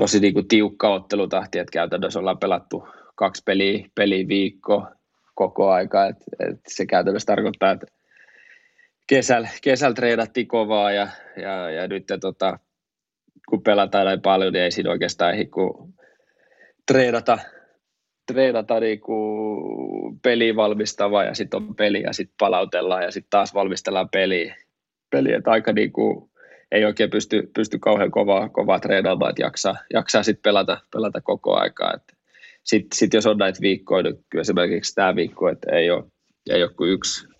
[0.00, 4.86] tosi niin kuin tiukka ottelutahti, että käytännössä ollaan pelattu kaksi peliä, peliä viikko
[5.34, 7.86] koko aika, että, että se käytännössä tarkoittaa, että
[9.06, 12.58] kesällä, kesällä treenattiin kovaa ja, ja, ja nyt tota,
[13.48, 15.94] kun pelataan näin paljon, niin ei siinä oikeastaan ehdi kun
[16.86, 17.38] treenata,
[18.32, 24.08] treenata niinku peli valmistava ja sitten on peli ja sitten palautellaan ja sitten taas valmistellaan
[24.08, 24.54] peli.
[25.10, 26.30] peli että aika niinku,
[26.72, 31.54] ei oikein pysty, pysty kauhean kovaa, kovaa treenaamaan, että jaksaa, jaksaa sitten pelata, pelata koko
[31.54, 31.94] aikaa.
[32.64, 36.04] Sitten sit jos on näitä viikkoja, nyt kyllä esimerkiksi tämä viikko, että ei ole,
[36.50, 37.31] ei ole kuin yksi,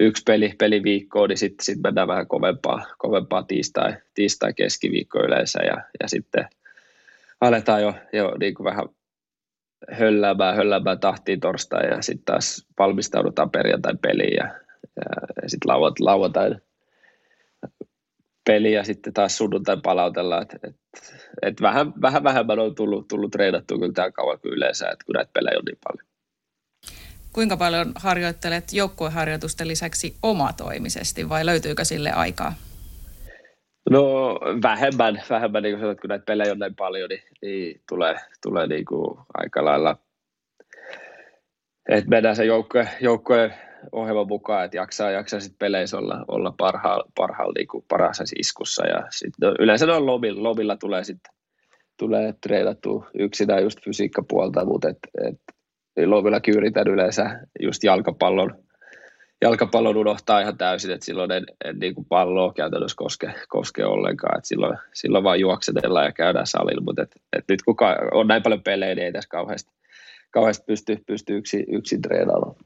[0.00, 5.62] yksi peli, peli viikkoon, niin sitten sit mennään vähän kovempaa, kovempaa tiistai, tiistai keskiviikko yleensä
[5.62, 6.48] ja, ja sitten
[7.40, 8.88] aletaan jo, jo niin kuin vähän
[9.90, 14.54] hölläämään, hölläämään tahtiin torstai ja sitten taas valmistaudutaan perjantai peliin ja,
[14.96, 16.50] ja, sitten lauantai, lauantai
[18.46, 20.42] peli ja sitten taas sunnuntai palautellaan.
[20.42, 20.76] Et, et,
[21.42, 25.12] et vähän, vähän vähemmän on tullut, tullut treenattua kyllä tämän kauan kuin yleensä, että kun
[25.12, 26.09] näitä pelejä on niin paljon.
[27.32, 32.54] Kuinka paljon harjoittelet joukkueharjoitusten lisäksi omatoimisesti vai löytyykö sille aikaa?
[33.90, 38.66] No vähemmän, vähemmän niin kuin kun näitä pelejä on näin paljon, niin, niin tulee, tulee
[38.66, 39.96] niin kuin aika lailla,
[41.88, 43.54] että mennään se joukkue, joukkue
[43.92, 48.86] ohjelman mukaan, että jaksaa, jaksaa sit peleissä olla, olla parhaalla, parhaalla niin parhaassa iskussa.
[48.86, 51.34] Ja sit, no, yleensä on lomilla, lomilla tulee sitten
[51.98, 55.40] tulee treenattua yksinään just fysiikkapuolta, mutta et, et,
[56.06, 58.64] lomillakin yritän yleensä just jalkapallon,
[59.42, 64.38] jalkapallon unohtaa ihan täysin, että silloin en, en niin kuin palloa käytännössä koske, koske ollenkaan,
[64.38, 67.76] että silloin, silloin vaan juoksetellaan ja käydään salilla, mutta et, et nyt kun
[68.12, 69.70] on näin paljon pelejä, niin ei tässä kauheasti,
[70.30, 72.56] kauheasti pysty, pysty yksin, yksin treenaamaan.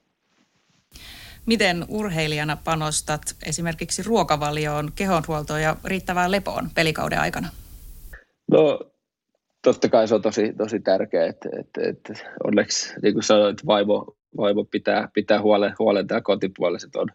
[1.47, 7.49] Miten urheilijana panostat esimerkiksi ruokavalioon, kehonhuoltoon ja riittävään lepoon pelikauden aikana?
[8.51, 8.81] No
[9.65, 12.13] totta kai se on tosi, tosi tärkeää, että, että, että
[12.45, 17.09] onneksi niin kuin sanoit, vaimo, vaimo pitää, pitää huolen, huolen täällä kotipuoliset on,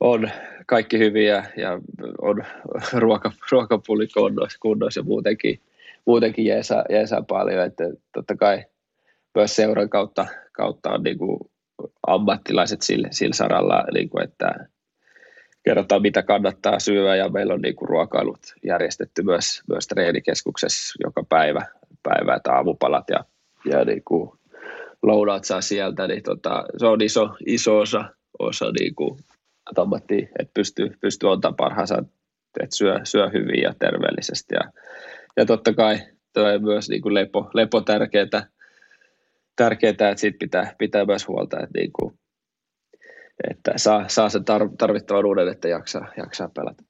[0.00, 0.30] on
[0.66, 1.80] kaikki hyviä ja
[2.22, 2.44] on
[3.02, 5.60] ruoka, ruokapulli kunnossa, kunnossa ja muutenkin,
[6.06, 8.64] muutenkin jeesaa, jeesaa paljon, että totta kai
[9.34, 11.38] myös seuran kautta, kautta on niin kuin
[12.06, 14.66] ammattilaiset sillä, sillä saralla, niin kuin, että
[15.64, 21.24] kerrotaan mitä kannattaa syödä ja meillä on niin kuin ruokailut järjestetty myös, myös treenikeskuksessa joka
[21.28, 21.66] päivä,
[22.02, 23.24] päivä että aamupalat ja,
[23.64, 24.30] ja niin kuin
[25.02, 28.04] lounaat saa sieltä, niin tota, se on iso, iso osa,
[28.38, 29.18] osa niin kuin
[29.76, 32.02] ammattia, että pystyy, pystyy antamaan parhaansa,
[32.60, 34.54] että syö, syö hyvin ja terveellisesti.
[34.54, 34.70] Ja,
[35.36, 35.98] ja totta kai
[36.32, 38.46] toi myös niin kuin lepo, lepo tärkeää,
[39.56, 42.14] tärkeää, että siitä pitää, pitää myös huolta, että, niin kuin,
[43.50, 44.44] että saa, saa sen
[44.78, 46.82] tarvittavan uuden, että jaksaa, jaksaa pelata.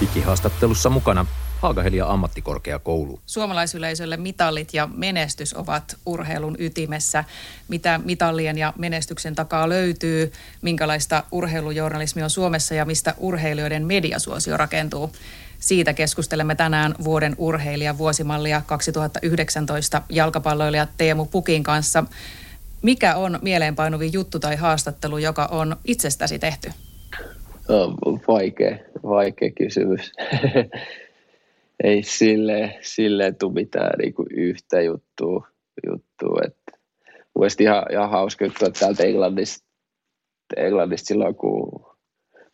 [0.00, 1.26] Digihaastattelussa mukana
[1.60, 3.20] Haagahelia ammattikorkeakoulu.
[3.26, 7.24] Suomalaisyleisölle mitallit ja menestys ovat urheilun ytimessä.
[7.68, 15.10] Mitä mitallien ja menestyksen takaa löytyy, minkälaista urheilujournalismi on Suomessa ja mistä urheilijoiden mediasuosio rakentuu.
[15.58, 22.04] Siitä keskustelemme tänään vuoden urheilija vuosimallia 2019 jalkapalloilija Teemu Pukin kanssa.
[22.82, 26.70] Mikä on mieleenpainuvin juttu tai haastattelu, joka on itsestäsi tehty?
[28.28, 30.12] Vaikea, vaikea kysymys.
[31.84, 35.48] ei sille, sille tule mitään niin kuin yhtä juttua.
[35.86, 36.40] juttua.
[37.38, 39.66] mielestäni ihan, ihan hauska juttu, että täältä Englannista,
[40.56, 41.86] Englannista silloin, kun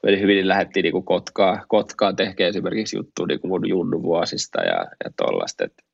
[0.03, 4.61] meni hyvin, niin lähdettiin niin kuin Kotkaa, Kotkaa tekemään esimerkiksi juttua niin kuin mun junnuvuosista
[4.61, 5.65] ja, ja tollaista.
[5.65, 5.85] Et,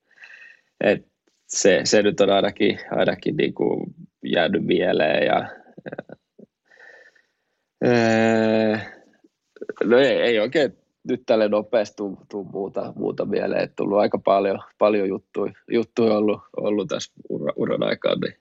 [0.80, 1.06] et
[1.46, 5.48] se, se, nyt on ainakin, ainakin niin kuin jäänyt mieleen ja,
[5.84, 6.16] ja
[7.84, 8.92] ää,
[9.84, 14.18] no ei, ei oikein nyt tälle nopeasti tuu, tuu muuta, muuta mieleen, että tullut aika
[14.18, 18.34] paljon, paljon juttuja, juttuja ollut, ollut tässä ura, uran aikaan, niin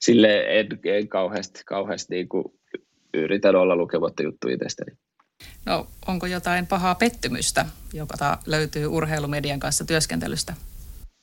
[0.00, 2.44] sille en, en kauheasti, kauheasti niin kuin
[3.14, 4.96] yritän olla lukematta juttuja itsestäni.
[5.66, 10.54] No, onko jotain pahaa pettymystä, joka löytyy urheilumedian kanssa työskentelystä?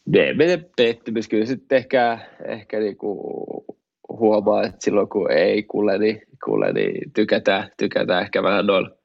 [0.06, 1.28] Ne mene pettymys.
[1.28, 3.66] Kyllä sitten ehkä, ehkä niinku
[4.10, 8.97] huomaa, että silloin kun ei kuule, niin, kuule, niin tykätään, tykätään ehkä vähän noilla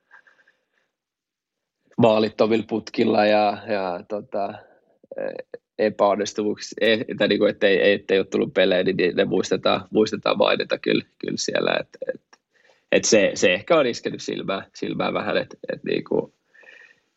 [2.03, 4.55] maalittomilla putkilla ja, ja tota,
[5.79, 10.79] epäonnistuvuuksissa, e, tai niin kuin, ettei, ettei ole tullut pelejä, niin ne muistetaan, muistetaan mainita
[10.79, 11.77] kyllä, kyllä siellä.
[11.81, 12.21] Et, et,
[12.93, 16.33] et se, se, ehkä on iskenyt silmää, silmää vähän, että et niin kuin,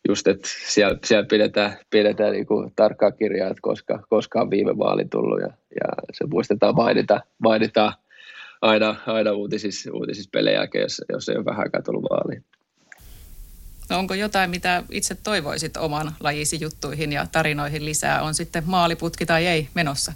[0.08, 4.74] just, että siellä, siellä pidetään, pidetään niin kuin tarkkaa kirjaa, että koska, koska on viime
[4.74, 5.48] maali tullut ja,
[5.82, 7.94] ja se muistetaan mainita, mainitaan
[8.62, 12.44] aina, aina uutisissa, uutisissa pelejä jos, jos ei ole vähän aikaa tullut maaliin.
[13.90, 18.22] No onko jotain, mitä itse toivoisit oman lajisi juttuihin ja tarinoihin lisää?
[18.22, 20.14] On sitten maaliputki tai ei menossa?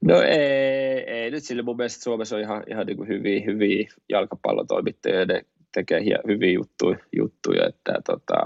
[0.00, 3.88] No ei, ei nyt sille mun mielestä Suomessa on ihan, ihan niin kuin hyviä, hyviä
[4.08, 5.42] jalkapallotoimittajia, ne
[5.74, 8.36] tekee hyviä juttuja, juttuja että tota,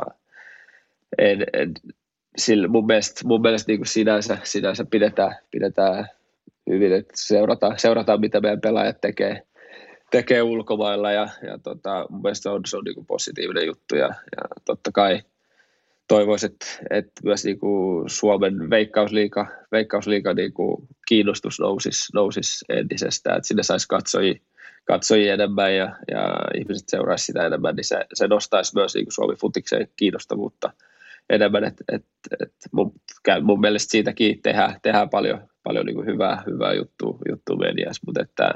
[1.19, 1.75] en, en,
[2.37, 6.09] sillä mun mielestä, mun mielestä niin kuin sinänsä, sinänsä pidetään, pidetään
[6.71, 9.43] hyvin, että seurataan, seurataan, mitä meidän pelaajat tekee,
[10.17, 14.07] tekee ulkomailla ja, ja tota, mun mielestä se on, se on niin positiivinen juttu ja,
[14.07, 15.23] ja totta kai
[16.09, 23.37] toivoisin, että, että myös niin kuin Suomen veikkausliiga, veikkausliiga niin kuin kiinnostus nousisi, nousisi entisestään,
[23.37, 24.35] että sinne saisi katsojia,
[24.85, 29.13] katsojia enemmän ja, ja ihmiset seuraisi sitä enemmän, niin se, se nostaisi myös niin kuin
[29.13, 30.71] Suomi futikseen kiinnostavuutta
[31.31, 32.05] enemmän, että et,
[32.43, 32.93] et mun,
[33.43, 38.23] mun mielestä siitäkin tehdään, tehdään paljon, paljon niin kuin hyvää, hyvää juttua, juttua mediassa, mutta
[38.23, 38.55] että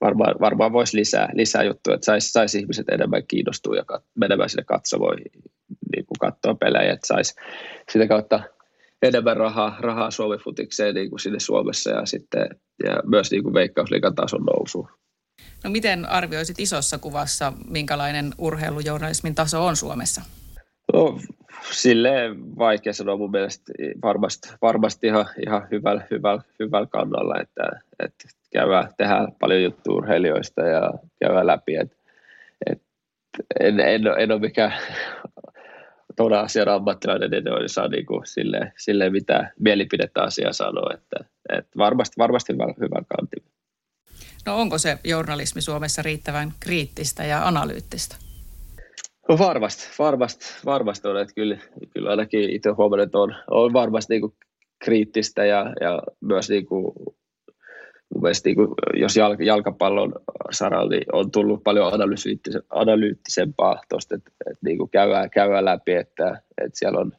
[0.00, 4.50] varmaan, varmaan voisi lisää, lisää juttuja, että saisi sais ihmiset enemmän kiinnostua ja kat, menemään
[4.50, 5.30] sinne katsomoihin
[5.96, 7.34] niin kuin katsoa pelejä, että saisi
[7.92, 8.40] sitä kautta
[9.02, 12.48] enemmän rahaa, rahaa Suomi-futikseen niin kuin sinne Suomessa ja sitten
[12.84, 14.88] ja myös niin kuin veikkausliikan tason nousu.
[15.64, 20.22] No miten arvioisit isossa kuvassa, minkälainen urheilujournalismin taso on Suomessa?
[20.92, 21.18] No,
[21.70, 27.62] silleen vaikea sanoa mun mielestä varmasti, varmasti ihan, ihan hyvällä, hyvällä, hyvällä kannalla, että,
[28.00, 30.90] että käydään, tehdään paljon juttuja urheilijoista ja
[31.20, 31.96] käydään läpi, että,
[32.70, 32.86] että
[33.60, 34.72] en, en, en ole mikään
[36.16, 41.16] tuoda asian ammattilainen, en ole saa niin kuin silleen, silleen mitään mielipidettä asiaa sanoa, että,
[41.58, 43.36] että varmasti, varmasti hyvä, hyvä kanti.
[44.46, 48.16] No onko se journalismi Suomessa riittävän kriittistä ja analyyttistä?
[49.28, 51.58] No varmasti, varmasti, varmasti on, että kyllä,
[51.94, 54.34] kyllä ainakin itse huomannut, että on, on varmasti niin kuin
[54.84, 56.84] kriittistä ja, ja myös niin kuin,
[58.14, 60.12] mun mielestä niin kuin, jos jalk, jalkapallon
[60.50, 61.92] saralla niin on tullut paljon
[62.70, 67.12] analyyttisempaa tuosta, että, että niin kuin käydään, käydään läpi, että, että siellä on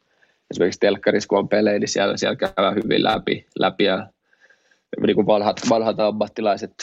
[0.51, 4.07] esimerkiksi telkkarissa, kun on pelejä, niin siellä, siellä käydään hyvin läpi, läpi ja
[5.05, 6.73] niin kuin vanhat, vanhat ammattilaiset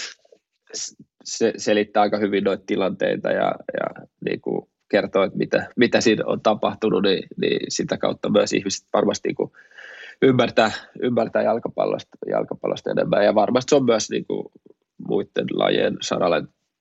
[1.24, 6.22] se, selittää aika hyvin noita tilanteita ja, ja niin kuin kertoo, että mitä, mitä siinä
[6.26, 9.52] on tapahtunut, niin, niin sitä kautta myös ihmiset varmasti kuin
[10.22, 10.70] ymmärtää,
[11.02, 13.24] ymmärtää jalkapallosta, jalkapallosta enemmän.
[13.24, 14.46] Ja varmasti se on myös niin kuin
[15.08, 16.36] muiden lajien saralla,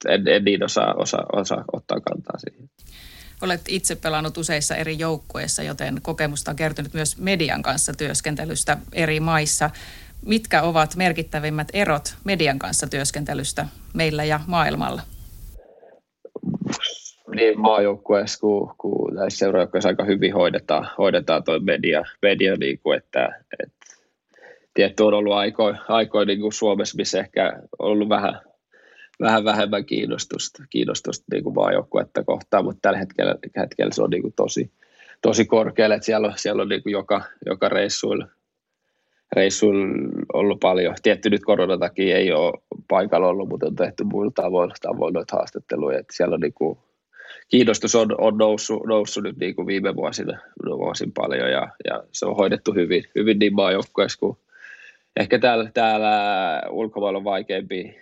[0.09, 2.69] en, en niin osaa, osaa, osaa ottaa kantaa siihen.
[3.41, 9.19] Olet itse pelannut useissa eri joukkueissa, joten kokemusta on kertynyt myös median kanssa työskentelystä eri
[9.19, 9.69] maissa.
[10.25, 15.01] Mitkä ovat merkittävimmät erot median kanssa työskentelystä meillä ja maailmalla?
[17.35, 22.97] Niin maajoukkueessa kuin, kuin näissä seurajoukkueissa aika hyvin hoidetaan, hoidetaan tuo media, media niin kuin,
[22.97, 23.81] että, että
[24.73, 28.41] tietty on ollut aikoin, aikoin niin kuin Suomessa, missä ehkä on ollut vähän,
[29.21, 34.21] vähän vähemmän kiinnostusta, kiinnostusta niin kuin maajoukkuetta kohtaan, mutta tällä hetkellä, hetkellä se on niin
[34.21, 34.71] kuin tosi,
[35.21, 38.27] tosi korkealle, että siellä on, siellä on niin kuin joka, joka reissuilla,
[39.35, 39.85] reissuilla
[40.33, 40.95] ollut paljon.
[41.03, 42.53] Tietty nyt koronan takia ei ole
[42.87, 46.77] paikalla ollut, mutta on tehty muilla tavoin, tavoin noita haastatteluja, että siellä on niin kuin
[47.49, 52.25] kiinnostus on, on noussut, noussut nyt niin kuin viime vuosina, vuosin paljon ja, ja, se
[52.25, 54.37] on hoidettu hyvin, hyvin niin maajoukkueessa kuin
[55.19, 57.95] ehkä täällä, täällä ulkomailla on vaikeampi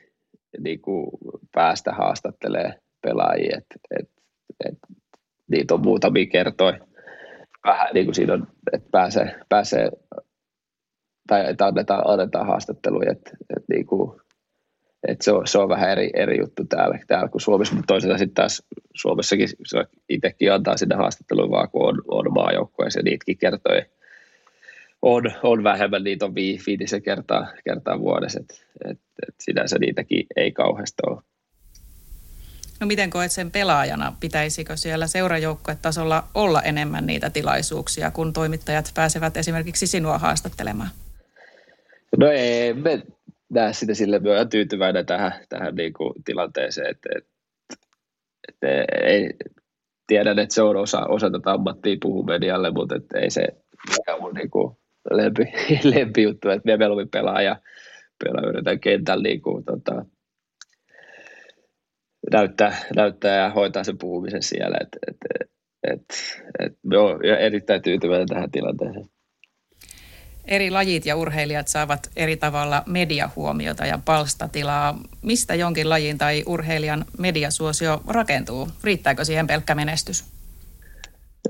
[0.59, 1.09] niin kuin
[1.51, 4.09] päästä haastattelee pelaajia, että et,
[4.65, 4.77] et,
[5.47, 6.79] niitä on muutamia kertoja.
[7.65, 9.89] Vähän niin kuin siinä on, että pääsee, pääsee
[11.27, 14.21] tai että annetaan, annetaan haastatteluja, että, että niin kuin
[15.07, 18.17] et se, on, se on vähän eri, eri juttu täällä, täällä kuin Suomessa, mutta toisaalta
[18.17, 18.63] sitten taas
[18.95, 23.81] Suomessakin se itsekin antaa sinne haastatteluun vaan, kun on, on maajoukkoja, ja niitäkin kertoi
[25.01, 28.55] on, on vähemmän, niitä on vii, viitisen kertaa, kertaa vuodessa, että
[28.89, 31.21] et, et sinänsä niitäkin ei kauheasti ole.
[32.79, 34.13] No miten koet sen pelaajana?
[34.19, 40.89] Pitäisikö siellä seurajoukkuetasolla olla enemmän niitä tilaisuuksia, kun toimittajat pääsevät esimerkiksi sinua haastattelemaan?
[42.17, 43.01] No ei, me
[43.49, 47.29] näe sitä sille olen tyytyväinen tähän, tähän niin kuin tilanteeseen, että, että,
[48.47, 49.33] että ei,
[50.07, 53.47] tiedän, että se on osa, osa tätä ammattia puhua medialle, mutta että ei se
[53.89, 54.77] mikään mun niin kuin
[55.11, 55.43] lempi,
[55.95, 57.61] lempi juttu, että me mieluummin pelaa ja
[58.23, 60.05] pelaa yritän kentällä niin kuin, tota,
[62.31, 65.51] näyttää, näyttää ja hoitaa sen puhumisen siellä, että et, et,
[65.83, 66.01] et,
[66.59, 69.18] et, me on erittäin tyytyväinen tähän tilanteeseen
[70.49, 74.99] eri lajit ja urheilijat saavat eri tavalla mediahuomiota ja palstatilaa.
[75.21, 78.67] Mistä jonkin lajin tai urheilijan mediasuosio rakentuu?
[78.83, 80.23] Riittääkö siihen pelkkä menestys?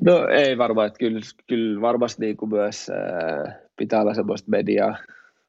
[0.01, 4.97] No ei varmaan, että kyllä, kyllä varmasti niin kuin myös äh, pitää olla semmoista mediaa,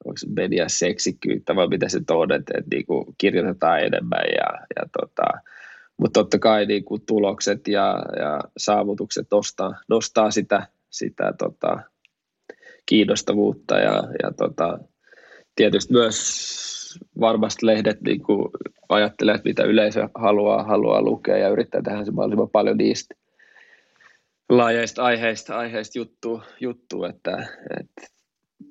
[0.05, 4.85] onko media seksikkyyttä vai mitä se on, että, että niin kuin kirjoitetaan enemmän ja, ja
[4.99, 5.39] tota,
[5.97, 11.79] mutta totta kai niin kuin tulokset ja, ja saavutukset nostaa, nostaa sitä, sitä tota,
[12.91, 14.79] kiinnostavuutta ja, ja tota,
[15.55, 18.49] tietysti myös varmasti lehdet niin kuin
[18.89, 23.15] ajattelee, että mitä yleisö haluaa, haluaa lukea ja yrittää tehdä se mahdollisimman paljon niistä
[24.49, 27.47] laajeista aiheista, aiheista juttu, juttu että,
[27.79, 28.07] että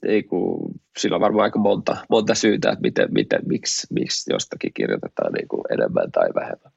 [0.05, 4.73] ei kun sillä on varmaan aika monta, monta syytä, että miten, miten, miksi, miksi jostakin
[4.75, 6.73] kirjoitetaan niin kuin enemmän tai vähemmän.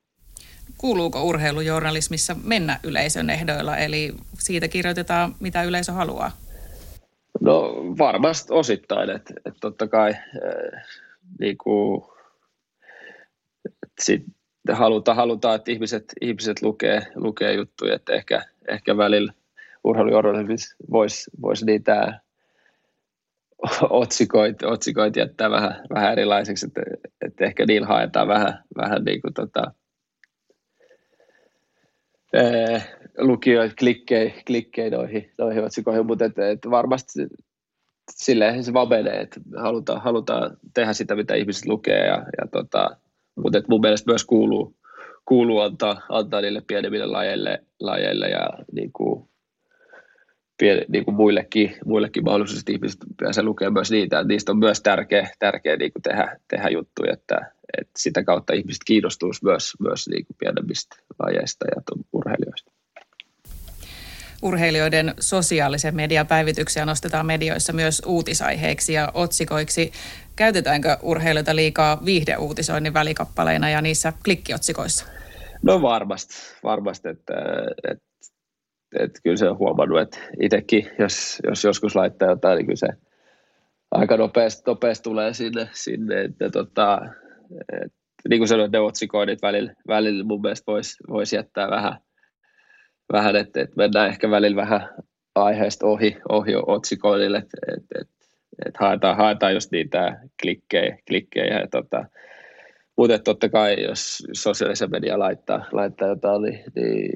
[0.78, 6.43] Kuuluuko urheilujournalismissa mennä yleisön ehdoilla, eli siitä kirjoitetaan mitä yleisö haluaa?
[7.44, 10.84] No varmasti osittain, että, että totta kai äh,
[11.40, 12.04] niin kuin,
[13.66, 14.24] että sit
[14.72, 19.34] halutaan, halutaan, että ihmiset, ihmiset lukee, lukee juttuja, että ehkä, ehkä välillä
[19.84, 22.20] urheilujournalismissa voisi vois niitä
[23.90, 26.82] otsikoit, otsikoit jättää vähän, vähän erilaiseksi, että,
[27.26, 29.72] että ehkä niillä haetaan vähän, vähän niin kuin tota,
[33.18, 37.28] lukijoita klikkei, klikkei noihin, noihin otsikoihin, mutta et, et varmasti
[38.12, 42.98] silleen se vaan menee, että halutaan, halutaan tehdä sitä, mitä ihmiset lukee, ja, ja tota,
[43.36, 44.76] mutta et mun mielestä myös kuuluu,
[45.26, 49.30] kuuluu antaa, antaa niille pienemmille lajeille, lajeille ja niin kuin,
[50.60, 54.60] pien, niin kuin muillekin, muillekin mahdollisuus, että ihmiset pääsee lukemaan myös niitä, että niistä on
[54.60, 59.74] myös tärkeä, tärkeä niin kuin tehdä, tehdä juttuja, että, että sitä kautta ihmiset kiinnostuisi myös,
[59.80, 61.82] myös niin pienemmistä lajeista ja
[62.14, 62.73] urheilijoista.
[64.44, 69.92] Urheilijoiden sosiaalisen median päivityksiä nostetaan medioissa myös uutisaiheiksi ja otsikoiksi.
[70.36, 75.06] Käytetäänkö urheilijoita liikaa viihdeuutisoinnin välikappaleina ja niissä klikkiotsikoissa?
[75.62, 76.34] No varmasti,
[76.64, 77.34] varmasti että,
[77.92, 78.14] että
[79.00, 82.88] että kyllä se on huomannut, että itsekin, jos, jos joskus laittaa jotain, niin kyllä se
[83.92, 87.02] aika nopeasti, nopeasti tulee sinne, sinne että tota,
[87.84, 87.94] et,
[88.30, 91.98] niin kuin sanoin, ne otsikoinnit välillä, välillä mun mielestä voisi vois jättää vähän,
[93.12, 94.90] vähän että, että mennään ehkä välillä vähän
[95.36, 98.14] aiheesta ohi, ohi otsikoinnille, että, että, että,
[98.66, 102.06] että haetaan, haetaan just niitä klikkejä, klikkejä ja tota,
[102.98, 107.12] mutta totta kai, jos sosiaalisen media laittaa, laittaa jotain, niin, niin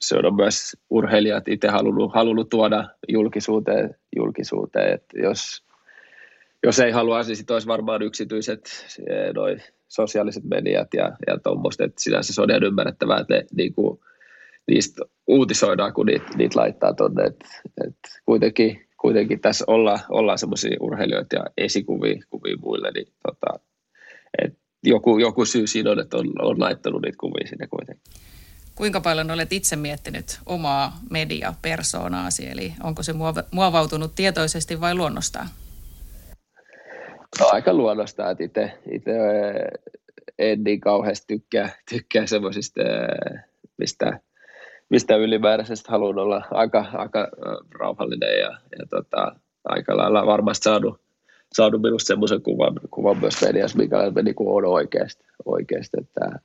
[0.00, 5.64] se on myös urheilijat itse halunnut, halunnut tuoda julkisuuteen, julkisuuteen että jos,
[6.62, 9.56] jos ei halua, niin sitten olisi varmaan yksityiset eh, noi
[9.88, 14.00] sosiaaliset mediat ja, ja tuommoista, sinänsä se on ihan ymmärrettävää, että ne, niin kuin,
[14.70, 17.46] niistä uutisoidaan, kun niitä, niitä laittaa tuonne, että,
[17.86, 23.60] että kuitenkin, kuitenkin tässä olla, ollaan semmoisia urheilijoita ja esikuvia kuvia muille, niin tota,
[24.42, 28.04] että joku, joku syy siinä on, että on, on laittanut niitä kuvia sinne kuitenkin.
[28.74, 33.12] Kuinka paljon olet itse miettinyt omaa mediapersoonaasi, eli onko se
[33.50, 35.48] muovautunut tietoisesti vai luonnostaan?
[37.40, 39.12] No, aika luonnostaan, että itse, itse
[40.38, 42.80] en niin kauheasti tykkää, tykkää semmoisista,
[43.78, 44.20] mistä,
[44.90, 47.28] mistä ylimääräisesti haluan olla aika, aika
[47.78, 51.00] rauhallinen ja, ja tota, aika lailla varmasti saanut,
[51.52, 56.38] saanut minusta semmoisen kuvan, kuvan myös mediassa, mikä niin on oikeasti, oikeasti että,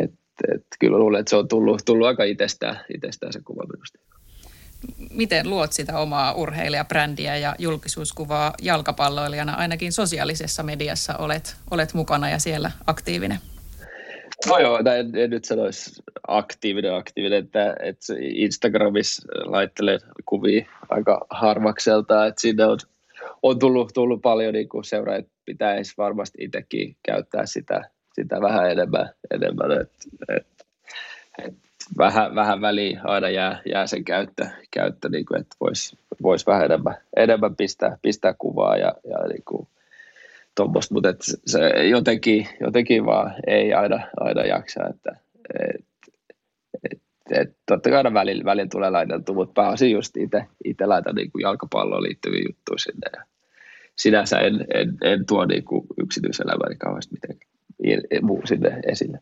[0.00, 0.20] että
[0.54, 3.98] et kyllä luulen, että se on tullut, tullut aika itsestään, itsestään se kuva minusta.
[5.10, 9.54] Miten luot sitä omaa urheilijabrändiä ja julkisuuskuvaa jalkapalloilijana?
[9.54, 13.38] Ainakin sosiaalisessa mediassa olet, olet mukana ja siellä aktiivinen.
[14.48, 22.26] No joo, en, en nyt sanoisi aktiivinen, aktiivinen, että, että Instagramissa laittelen kuvia aika harvakselta,
[22.26, 22.78] että sinne on,
[23.42, 29.10] on tullut, tullut paljon niin kuin seuraajat, pitäisi varmasti itsekin käyttää sitä, sitä vähän enemmän,
[29.30, 30.46] enemmän että et,
[31.46, 31.54] et
[31.98, 36.64] vähän, vähän väliin aina jää, jää sen käyttö, käyttö niin kuin, että voisi vois vähän
[36.64, 39.68] enemmän, enemmän pistää, pistää kuvaa ja, ja niin kuin,
[40.60, 45.16] tuommoista, mutta et se jotenkin, jotenkin vaan ei aina, aina jaksa, että
[45.64, 45.86] et,
[46.90, 51.32] et, et, totta kai aina välillä, välillä tulee laiteltu, mutta pääosin just itse, laitan niin
[51.32, 53.24] kuin jalkapalloon liittyviä juttuja sinne ja
[53.96, 57.50] sinänsä en, en, en tuo niin kuin yksityiselämäni kauheasti mitenkään
[58.22, 59.18] muu sinne esille.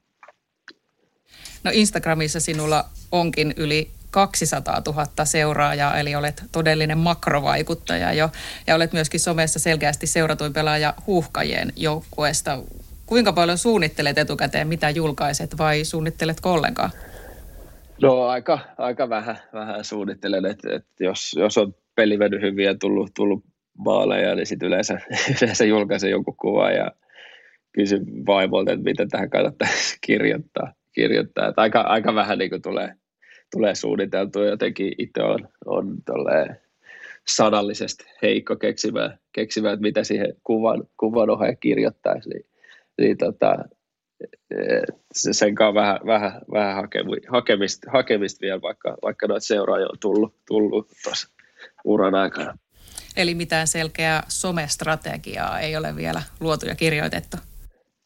[1.65, 8.31] No Instagramissa sinulla onkin yli 200 000 seuraajaa, eli olet todellinen makrovaikuttaja jo.
[8.67, 12.59] Ja olet myöskin somessa selkeästi seuratuin pelaaja huuhkajien joukkueesta.
[13.07, 16.91] Kuinka paljon suunnittelet etukäteen, mitä julkaiset vai suunnitteletko ollenkaan?
[18.03, 22.75] No aika, aika vähän, vähän suunnittelen, että, että jos, jos on peli mennyt hyvin ja
[22.75, 23.45] tullut, tullut
[23.79, 25.01] maaleja, niin sitten yleensä,
[25.43, 26.93] yleensä julkaisen jonkun kuvan ja
[27.73, 30.73] kysy vaimolta, että mitä tähän kannattaisi kirjoittaa.
[30.93, 31.53] kirjoittaa.
[31.57, 32.95] Aika, aika vähän niin tulee,
[33.53, 34.47] tulee suunniteltua.
[34.47, 35.97] Jotenkin itse on, on
[37.27, 42.29] sanallisesti heikko keksimään, keksimään, että mitä siihen kuvan, kuvan oheen kirjoittaisi.
[42.29, 42.47] Niin,
[42.99, 43.57] niin tota,
[45.23, 46.89] sen kanssa vähän, vähän, vähän
[47.29, 51.29] hakemista, hakemista vielä, vaikka, vaikka noita seuraajia on tullut, tullut tuossa
[51.85, 52.59] uran aikana.
[53.17, 57.37] Eli mitään selkeää somestrategiaa ei ole vielä luotu ja kirjoitettu?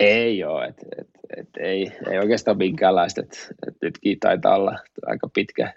[0.01, 3.20] Ei ole, et, et, et, ei, ei oikeastaan minkäänlaista.
[3.20, 5.74] Et, et nytkin taitaa olla aika pitkä,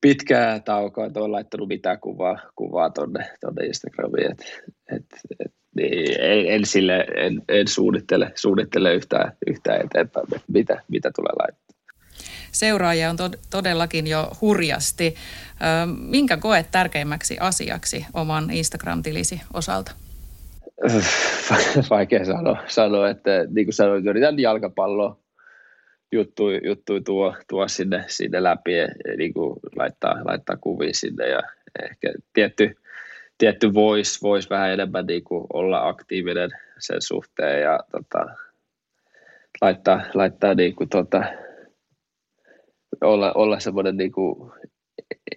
[0.00, 4.30] pitkää taukoa, että olen laittanut mitään kuvaa, kuvaa tonne, tonne Instagramiin.
[4.30, 4.62] Et,
[4.96, 5.04] et,
[5.40, 11.32] et, niin, en, en, sille, en, en suunnittele, suunnittele yhtään, yhtään eteenpäin, mitä, mitä tulee
[11.38, 11.70] laittaa.
[12.52, 15.14] Seuraajia on to- todellakin jo hurjasti.
[15.98, 19.92] Minkä koet tärkeimmäksi asiaksi oman Instagram-tilisi osalta?
[21.90, 25.20] Vaikea sanoa, sanoa että niin kuin sanoin, yritän jalkapalloa
[26.12, 31.40] juttu, juttu tuo, tuo sinne, sinne läpi ja niin kuin laittaa, laittaa kuvia sinne ja
[31.82, 32.76] ehkä tietty,
[33.38, 38.26] tietty voisi vois vähän enemmän niin kuin olla aktiivinen sen suhteen ja tota,
[39.60, 41.24] laittaa, laittaa niin kuin, tota,
[43.00, 44.52] olla, olla semmoinen niin kuin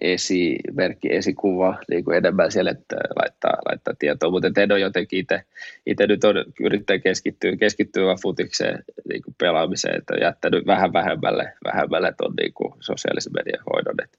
[0.00, 5.42] esimerkki, esikuva niin kuin enemmän siellä, että laittaa, laittaa tietoa, mutta en ole jotenkin itse,
[5.86, 10.92] itse nyt on yrittänyt keskittyä, keskittyä vaan futikseen niin kuin pelaamiseen, että on jättänyt vähän
[10.92, 14.18] vähemmälle, vähemmälle tuon niin kuin sosiaalisen median hoidon, että,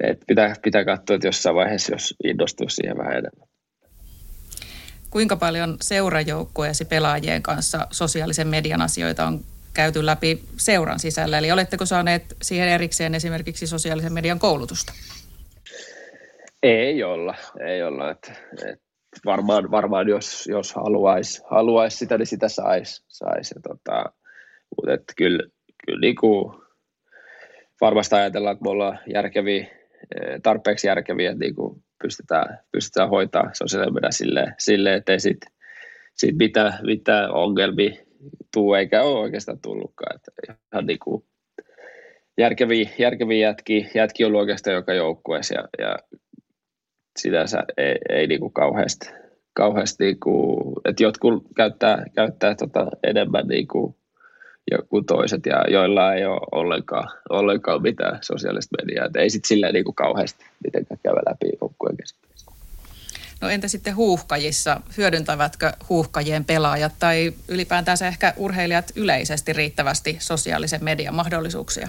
[0.00, 3.48] että pitää, pitää katsoa, että jossain vaiheessa, jos innostuu siihen vähän enemmän.
[5.10, 9.40] Kuinka paljon seurajoukkueesi pelaajien kanssa sosiaalisen median asioita on
[9.76, 11.38] käyty läpi seuran sisällä?
[11.38, 14.92] Eli oletteko saaneet siihen erikseen esimerkiksi sosiaalisen median koulutusta?
[16.62, 17.34] Ei olla,
[17.68, 18.10] ei olla.
[18.10, 18.32] Et,
[18.68, 18.80] et
[19.24, 23.04] varmaan, varmaan jos, jos haluaisi haluais sitä, niin sitä saisi.
[23.08, 23.54] Sais.
[23.68, 24.04] Tota,
[24.76, 25.42] mutta kyllä,
[25.86, 26.60] kyllä niinku,
[27.80, 33.94] varmasti ajatellaan, että me ollaan järkeviä, e, tarpeeksi järkeviä, että niinku pystytään, pystytään hoitaa sosiaalisen
[33.94, 35.52] median silleen, silleen ettei sitten
[36.14, 38.05] sit mitään, mitään ongelmia
[38.54, 40.16] tuu, eikä ole oikeastaan tullutkaan.
[40.16, 40.30] Että
[40.72, 41.24] ihan niin kuin
[42.38, 45.96] järkeviä, järkeviä jätki, jätki on oikeastaan joka joukkueessa ja, ja
[47.18, 49.10] sinänsä ei, ei niin kuin kauheasti,
[49.52, 53.94] kauheasti niin kuin, että jotkut käyttää, käyttää tota enemmän niin kuin
[54.70, 59.06] joku toiset ja joilla ei ole ollenkaan, ollenkaan mitään sosiaalista mediaa.
[59.06, 62.25] Että ei sitten silleen niin kuin kauheasti mitenkään käydä läpi joukkueen kesken.
[63.40, 64.80] No entä sitten huuhkajissa?
[64.96, 71.88] Hyödyntävätkö huuhkajien pelaajat tai ylipäätänsä ehkä urheilijat yleisesti riittävästi sosiaalisen median mahdollisuuksia?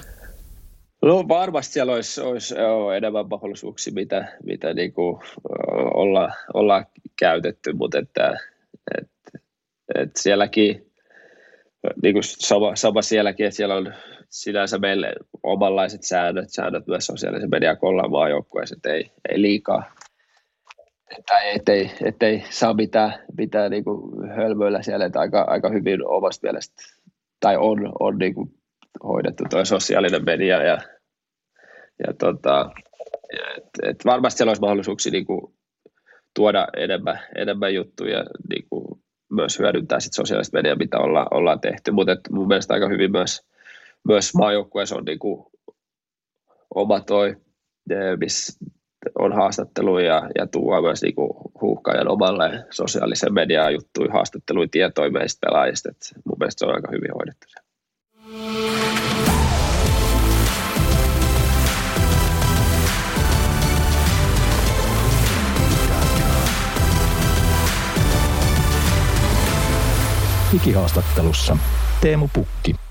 [1.02, 5.20] No varmasti siellä olisi, olisi joo, enemmän mahdollisuuksia, mitä, mitä niin kuin
[5.94, 6.86] olla, ollaan
[7.20, 8.38] käytetty, mutta että,
[8.98, 9.40] että,
[9.96, 10.92] että sielläkin,
[12.04, 13.94] niin kuin sama, sama sielläkin, että siellä on
[14.30, 19.92] sinänsä meille omanlaiset säännöt, säännöt myös sosiaalisen median kollaamaan joukkueessa, että ei, ei liikaa,
[21.28, 26.48] tai ettei, ettei saa mitään, mitään niin kuin hölmöillä siellä, että aika, aika hyvin omasta
[26.48, 26.84] mielestä,
[27.40, 28.54] tai on, on niin kuin
[29.04, 30.78] hoidettu tuo sosiaalinen media ja,
[32.08, 32.72] ja tota,
[33.58, 35.54] et, et varmasti siellä olisi mahdollisuuksia niin kuin
[36.34, 39.02] tuoda enemmän, enemmän juttuja niin kuin
[39.32, 43.48] myös hyödyntää sit sosiaalista mediaa, mitä olla, ollaan tehty, mutta mun mielestä aika hyvin myös,
[44.08, 45.46] myös maajoukkueessa on niin kuin
[46.76, 47.36] oma toi,
[48.20, 48.66] missä
[49.20, 55.48] on haastatteluja ja, ja tuo myös niinku huuhkajan omalle sosiaalisen mediaan juttuja, haastatteluja, tietoja meistä
[55.48, 55.90] pelaajista.
[55.90, 57.48] Et mun mielestä se on aika hyvin hoidettu.
[70.54, 71.58] Digihaastattelussa
[72.02, 72.87] Teemu Pukki.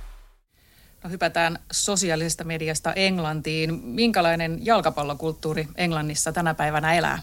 [1.07, 3.75] No, hypätään sosiaalisesta mediasta Englantiin.
[3.85, 7.19] Minkälainen jalkapallokulttuuri Englannissa tänä päivänä elää?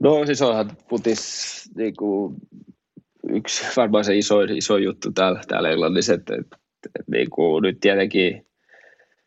[0.00, 2.34] No siis onhan putis niin kuin,
[3.28, 7.80] yksi varmaan se iso, iso juttu täällä, täällä Englannissa, että, että, että niin kuin, nyt
[7.80, 8.46] tietenkin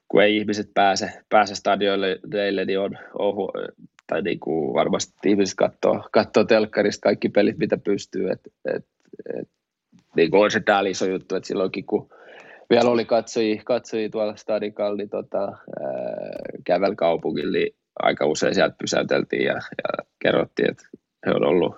[0.08, 3.36] kun ei ihmiset pääse, pääse stadioille, niin on, on
[4.08, 8.30] tai niin kuin varmasti ihmiset katsoo, katsoo telkkarista kaikki pelit, mitä pystyy.
[8.30, 8.42] Et,
[8.76, 8.86] et,
[9.40, 9.50] et,
[10.16, 12.10] niin kuin on se täällä iso juttu, että silloinkin kun
[12.70, 15.58] vielä oli katsojia, katsojia tuolla stadikalla, niin tota,
[16.64, 20.88] kävel kaupungilla, niin aika usein sieltä pysäyteltiin ja, ja kerrottiin, että
[21.26, 21.76] he on ollut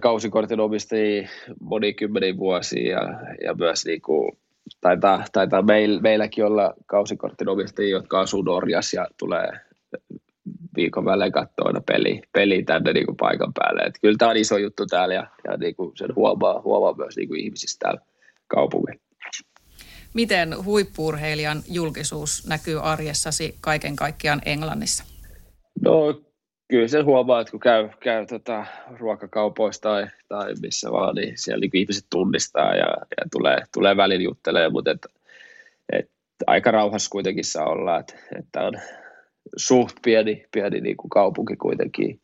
[0.00, 1.28] kausikortin omistajia
[1.60, 4.38] monikymmeniä vuosia ja, ja myös niin kuin,
[4.80, 9.50] taitaa, taitaa meil, meilläkin olla kausikortin omistajia, jotka asuu Norjassa ja tulee
[10.76, 13.82] viikon välein katsoa aina peli, peli tänne niin kuin paikan päälle.
[13.82, 17.16] Et kyllä tämä on iso juttu täällä ja, ja niin kuin sen huomaa, huomaa myös
[17.16, 18.11] niin kuin ihmisistä täällä
[18.54, 19.00] kaupungin.
[20.14, 25.04] Miten huippuurheilijan julkisuus näkyy arjessasi kaiken kaikkiaan Englannissa?
[25.80, 26.20] No
[26.68, 28.66] kyllä sen huomaa, että kun käy, käy tota,
[28.98, 34.22] ruokakaupoissa tai, tai missä vaan, niin siellä niin ihmiset tunnistaa ja, ja tulee, tulee välin
[34.22, 35.06] juttelemaan, mutta et,
[35.92, 36.10] et,
[36.46, 38.74] aika rauhassa kuitenkin saa olla, että, että on
[39.56, 42.20] suht pieni, pieni niin kuin kaupunki kuitenkin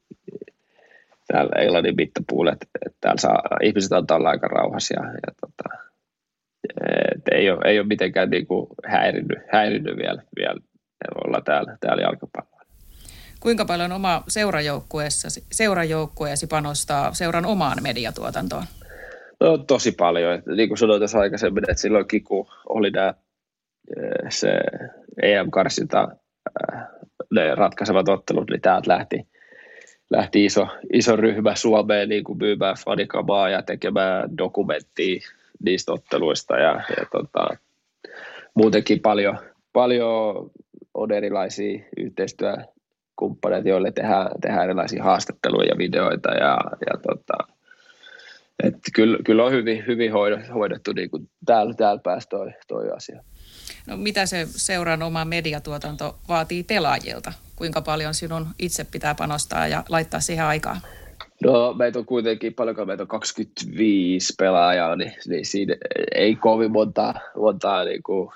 [1.33, 5.88] täällä Englannin mittapuulle, että, että täällä saa, ihmiset antaa olla aika rauhassa ja, ja tota,
[7.17, 10.61] et ei, ole, ei ole mitenkään niin kuin häirinnyt, häirinnyt vielä, vielä
[11.25, 12.59] olla täällä, täällä jalkapallolla.
[13.41, 18.65] Kuinka paljon oma seurajoukkueesi, seurajoukkueesi panostaa seuran omaan mediatuotantoon?
[19.41, 20.35] No tosi paljon.
[20.35, 23.15] Et, niin kuin sanoin tässä aikaisemmin, että silloin Kiku oli nämä,
[24.29, 24.49] se
[25.23, 26.09] EM-karsinta,
[27.31, 29.27] ne ratkaisevat ottelut, niin täältä lähti,
[30.11, 35.21] lähti iso, iso ryhmä Suomeen niin kuin myymään fanikamaa ja tekemään dokumenttia
[35.65, 37.49] niistä otteluista ja, ja tota,
[38.55, 39.39] muutenkin paljon,
[39.73, 40.51] paljon
[40.95, 47.53] on erilaisia yhteistyökumppaneita, joille tehdään, tehdään erilaisia haastatteluja ja videoita ja, ja tota,
[48.63, 50.13] et kyllä, kyllä on hyvin, hyvin
[50.55, 53.23] hoidettu, niin kuin täällä, täällä päässä toi, toi asia.
[53.87, 57.33] No mitä se seuran oma mediatuotanto vaatii pelaajilta?
[57.57, 60.81] Kuinka paljon sinun itse pitää panostaa ja laittaa siihen aikaa?
[61.45, 65.77] No meitä on kuitenkin, paljonko meitä on 25 pelaajaa, niin, niin siinä
[66.15, 68.31] ei kovin monta, monta niin kuin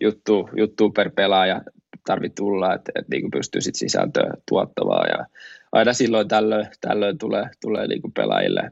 [0.00, 1.62] juttu, juttu per pelaaja
[2.06, 5.08] tarvitse tulla, että, että niin pystyy sit sisältöä tuottamaan.
[5.18, 5.26] Ja
[5.72, 8.70] aina silloin tällöin, tällöin tulee, tulee niin kuin pelaajille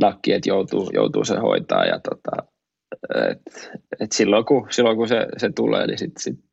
[0.00, 1.84] nakki, että joutuu, joutuu se hoitaa.
[1.84, 2.46] Ja tota,
[3.30, 3.70] et,
[4.00, 6.47] et silloin kun, silloin kun se, se tulee, niin sitten sit,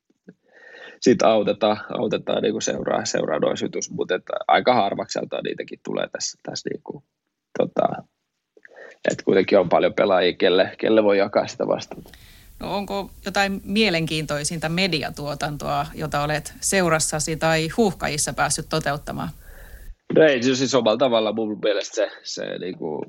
[1.05, 6.81] sit autetaan, autetaan niin seuraa, seuraa sytys, mutta aika harvakselta niitäkin tulee tässä, tässä niin
[6.83, 7.03] kuin,
[7.57, 7.87] tota,
[9.11, 12.09] että kuitenkin on paljon pelaajia, kelle, kelle voi jakaa sitä vastuuta.
[12.59, 19.29] No onko jotain mielenkiintoisinta mediatuotantoa, jota olet seurassasi tai huuhkajissa päässyt toteuttamaan?
[20.15, 23.01] No ei, siis omalla tavalla mun mielestä se, se niin kuin,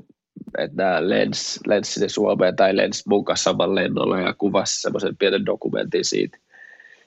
[0.58, 5.16] että nämä lens, lens sinne Suomeen tai lens mun kanssa saman lennolla ja kuvasi semmoisen
[5.16, 6.38] pienen dokumentin siitä,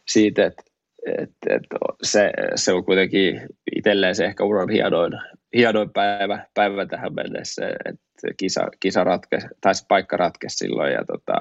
[0.08, 0.69] siitä että
[1.06, 1.64] et, et
[2.04, 3.42] se, se, on kuitenkin
[3.76, 5.14] itselleen se ehkä uran hienoin,
[5.56, 11.06] hienoin päivä, päivä tähän mennessä, että kisa, kisa ratkesi, tai se paikka ratkesi silloin ja
[11.06, 11.34] tota,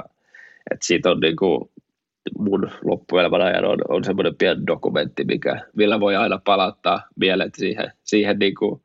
[0.71, 1.71] et siitä on niin kuin
[2.39, 7.93] mun loppuelämän ajan on, on semmoinen pieni dokumentti, mikä, millä voi aina palauttaa mielet siihen,
[8.05, 8.81] siihen niin kuin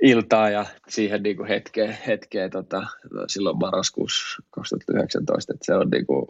[0.00, 2.86] iltaa ja siihen niin kuin hetkeen, hetkeen tota,
[3.26, 5.52] silloin marraskuussa 2019.
[5.52, 6.26] Että se on niin kuin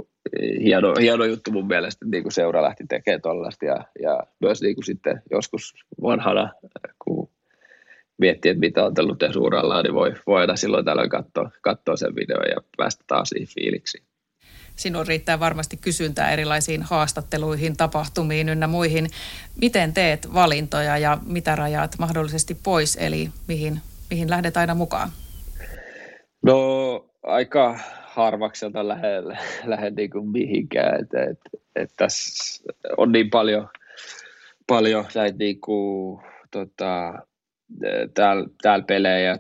[0.63, 4.63] hieno, hieno juttu mun mielestä, että niin kuin seura lähti tekemään tuollaista ja, ja myös
[4.63, 6.53] niin kuin sitten joskus vanhana,
[7.05, 7.31] kun
[8.19, 12.15] miettii, että mitä on tullut suurallaan, niin voi, voi aina silloin tällöin katsoa, katsoa sen
[12.15, 14.05] videon ja päästä taas siihen fiiliksiin
[14.77, 19.07] sinun riittää varmasti kysyntää erilaisiin haastatteluihin, tapahtumiin ynnä muihin.
[19.61, 25.09] Miten teet valintoja ja mitä rajaat mahdollisesti pois, eli mihin, mihin lähdet aina mukaan?
[26.43, 29.25] No aika harvakselta lähden,
[29.65, 31.01] lähden niin kuin mihinkään.
[31.01, 31.39] että et,
[31.77, 32.65] et tässä
[32.97, 33.69] on niin paljon,
[34.67, 37.13] paljon näitä niin kuin, tota,
[38.15, 39.39] täällä, täällä pelejä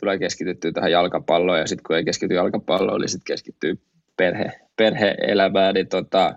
[0.00, 3.78] tulee keskityttyä tähän jalkapalloon ja sitten kun ei keskity jalkapalloon, niin sitten keskittyy
[4.16, 6.34] perhe, perhe-elämää, niin tota,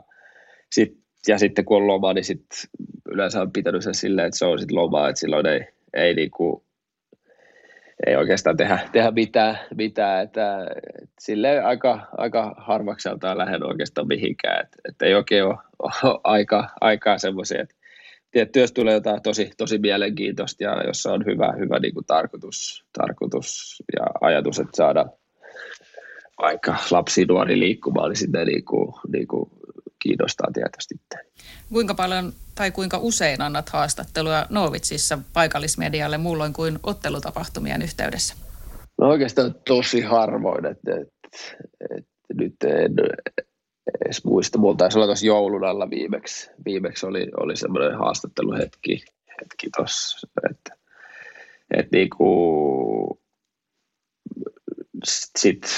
[0.71, 0.97] sit,
[1.27, 2.45] ja sitten kun on loma, niin sit
[3.11, 6.65] yleensä on pitänyt sen silleen, että se on sitten lomaa, että silloin ei, ei, niinku,
[8.07, 10.67] ei oikeastaan tehdä, tehdä mitään, mitään että,
[11.03, 15.57] että silleen aika, aika harvakseltaan lähden oikeastaan mihinkään, että, että ei oikein ole,
[16.03, 17.75] ole aika, aikaa semmoisia, että
[18.31, 22.85] tietty, jos tulee jotain tosi, tosi mielenkiintoista ja jossa on hyvä, hyvä niin kuin tarkoitus,
[22.97, 25.05] tarkoitus ja ajatus, että saada,
[26.41, 29.49] vaikka lapsi nuori liikkumaan, niin sitten niin kuin, niin kuin
[29.99, 30.95] kiinnostaa tietysti.
[31.73, 38.35] Kuinka paljon tai kuinka usein annat haastatteluja Novitsissa paikallismedialle muulloin kuin ottelutapahtumien yhteydessä?
[38.97, 41.65] No oikeastaan tosi harvoin, että, että,
[41.97, 42.95] että nyt en
[44.05, 44.57] edes muista.
[44.57, 49.05] Mulla taisi olla tuossa joulun alla viimeksi, viimeksi oli, oli semmoinen haastatteluhetki
[49.41, 50.75] hetki tossa, että,
[51.77, 53.19] että niin kuin,
[55.03, 55.71] sitten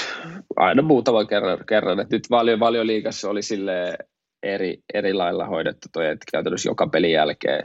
[0.56, 2.00] aina muutaman kerran, kerran.
[2.00, 3.98] että nyt valio, valioliikassa oli sille
[4.42, 7.62] eri, eri lailla hoidettu toi, että käytännössä joka pelin jälkeen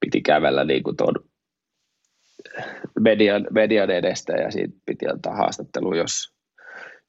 [0.00, 1.14] piti kävellä niin kuin tuon
[3.00, 6.34] median, median edestä ja siitä piti antaa haastattelu, jos,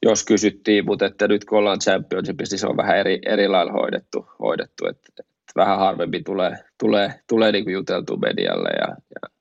[0.06, 3.72] jos kysyttiin, mutta että nyt kun ollaan championshipissa, niin se on vähän eri, eri lailla
[3.72, 4.88] hoidettu, hoidettu.
[4.88, 5.24] Että, että
[5.56, 9.33] vähän harvemmin tulee, tulee, tulee niin kuin juteltua medialle ja, ja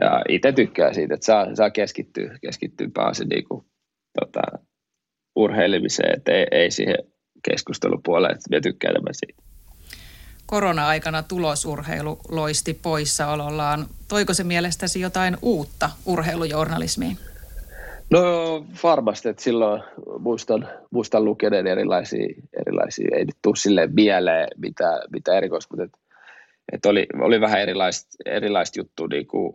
[0.00, 3.64] ja itse tykkää siitä, että saa, saa keskittyä, keskittyä pääasi niin kuin,
[4.20, 4.42] tota,
[5.36, 6.96] urheilemiseen, että ei, ei siihen
[7.50, 9.42] keskustelupuoleen, että me tykkään siitä.
[10.46, 13.86] Korona-aikana tulosurheilu loisti poissaolollaan.
[14.08, 17.16] Toiko se mielestäsi jotain uutta urheilujournalismiin?
[18.10, 18.20] No
[18.82, 19.82] varmasti, että silloin
[20.18, 22.26] muistan, muistan lukeneen erilaisia,
[22.60, 25.98] erilaisia, ei nyt tule silleen mieleen mitä, mitä erikoista, mutta että,
[26.72, 29.52] että oli, oli vähän erilaista, erilaista juttua niin kuin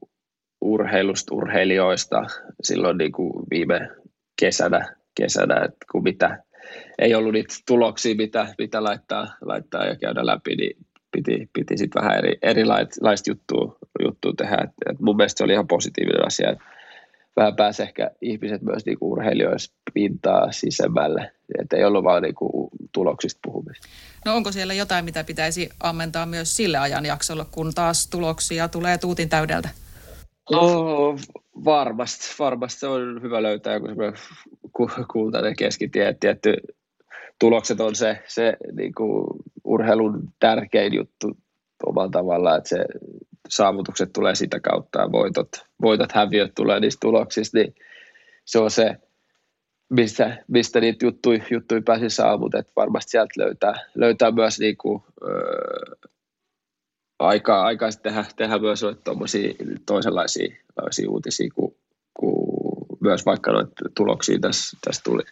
[0.61, 2.21] urheilusta, urheilijoista
[2.63, 3.89] silloin niin kuin viime
[4.39, 6.43] kesänä, kesänä, että kun mitä,
[6.99, 10.77] ei ollut niitä tuloksia, mitä, mitä laittaa, laittaa ja käydä läpi, niin
[11.11, 14.57] piti, piti sitten vähän eri, erilaista juttua, juttua tehdä.
[14.63, 16.63] Et, et mun mielestä se oli ihan positiivinen asia, että
[17.35, 21.31] vähän pääsi ehkä ihmiset myös niinku urheilijoissa pintaa sisemmälle,
[21.61, 23.87] että ei ollut vaan niinku tuloksista puhumista.
[24.25, 29.29] No onko siellä jotain, mitä pitäisi ammentaa myös sille ajanjaksolle, kun taas tuloksia tulee tuutin
[29.29, 29.69] täydeltä?
[30.51, 31.15] No,
[31.65, 36.15] varmasti, varmasti se on hyvä löytää joku kultainen keskitie.
[36.19, 36.53] Tietty
[37.39, 39.27] tulokset on se, se niin kuin
[39.63, 41.37] urheilun tärkein juttu
[41.85, 42.85] omalla tavallaan, että se
[43.49, 45.49] saavutukset tulee sitä kautta ja voitot,
[45.81, 47.75] voitot häviöt tulee niistä tuloksista, niin
[48.45, 48.97] se on se,
[49.89, 52.59] mistä, mistä niitä juttuja, juttuja pääsi saavutet.
[52.59, 55.95] että varmasti sieltä löytää, löytää myös niin kuin, öö,
[57.27, 58.81] aikaa, aikaa tehdä, tehdä myös
[59.85, 60.49] toisenlaisia
[61.09, 61.75] uutisia, kuin,
[62.13, 62.61] kuin
[62.99, 65.23] myös vaikka noita tuloksia tässä, tässä tuli.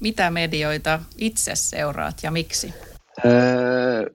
[0.00, 2.74] Mitä medioita itse seuraat ja miksi?
[3.24, 4.10] Öö,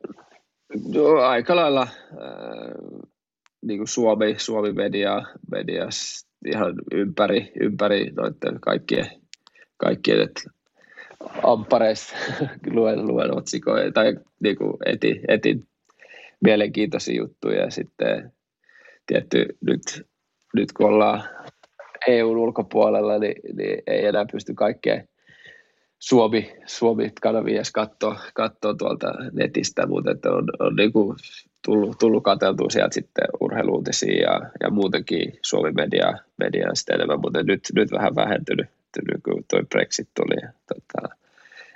[0.93, 2.73] no, aika lailla öö,
[3.61, 9.07] niin kuin Suomi, Suomi media, medias ihan ympäri, ympäri noiden kaikkien,
[9.77, 10.41] kaikkien että
[11.43, 12.13] ampareista
[12.75, 15.67] luen, luen otsikoja tai niin kuin etin, etin
[16.43, 18.33] mielenkiintoisia juttuja ja sitten
[19.05, 19.81] tietty nyt,
[20.55, 21.23] nyt kun ollaan
[22.07, 25.03] EUn ulkopuolella, niin, niin ei enää pysty kaikkea
[25.99, 31.17] Suomi, Suomi-kanavia edes katsoa, katsoa tuolta netistä, mutta että on, on niin kuin
[31.65, 37.43] tullut, tullut katseltua sieltä sitten urheiluutisia ja, ja muutenkin Suomi media, media sitten enemmän, mutta
[37.43, 38.67] nyt, nyt vähän vähentynyt,
[39.25, 40.51] kun tuo Brexit tuli.
[40.67, 41.12] Tota,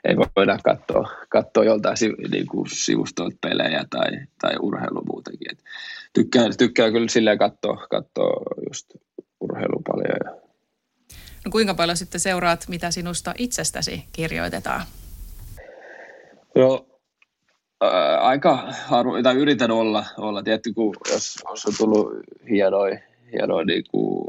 [0.07, 1.97] ei voida katsoa, katsoa joltain
[2.31, 5.51] niin kuin sivustoilta pelejä tai, tai urheilu muutenkin.
[5.51, 5.63] Et
[6.13, 8.85] tykkään, tykkään kyllä silleen katsoa, katsoa just
[9.39, 10.39] urheilu paljon.
[11.45, 14.81] No kuinka paljon sitten seuraat, mitä sinusta itsestäsi kirjoitetaan?
[16.55, 16.87] No,
[17.81, 22.07] ää, aika harvo, tai yritän olla, olla tietty, kun jos, jos on tullut
[22.49, 22.99] hienoja,
[23.31, 24.27] hienoja niin kuin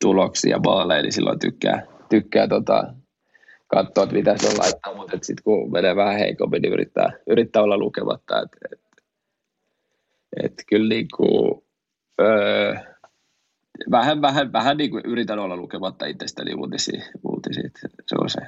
[0.00, 2.94] tuloksia ja maaleja, niin silloin tykkää, tykkää tota,
[3.66, 7.62] katsoa, että mitä se on laittaa, mutta sitten kun menee vähän heikommin, niin yrittää, yrittää
[7.62, 8.42] olla lukematta.
[8.42, 8.80] Et, et,
[10.42, 11.62] et kyllä niin kuin,
[12.20, 12.74] öö,
[13.90, 17.70] vähän, vähän, vähän niin kuin yritän olla lukematta itsestäni uutisia, uutisia.
[18.06, 18.40] Se on se.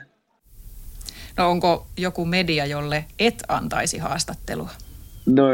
[1.36, 4.70] No onko joku media, jolle et antaisi haastattelua?
[5.26, 5.44] No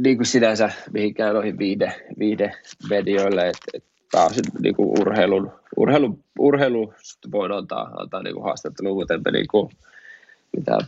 [0.00, 2.52] niin kuin sinänsä mihinkään noihin viide, viide
[2.90, 3.84] medioille, että et
[4.14, 6.94] taas niin kuin urheilun, urheilu, urheilu
[7.32, 9.70] voin antaa, antaa niin kuin haastattelua, mutta enpä niin kuin
[10.56, 10.80] mitään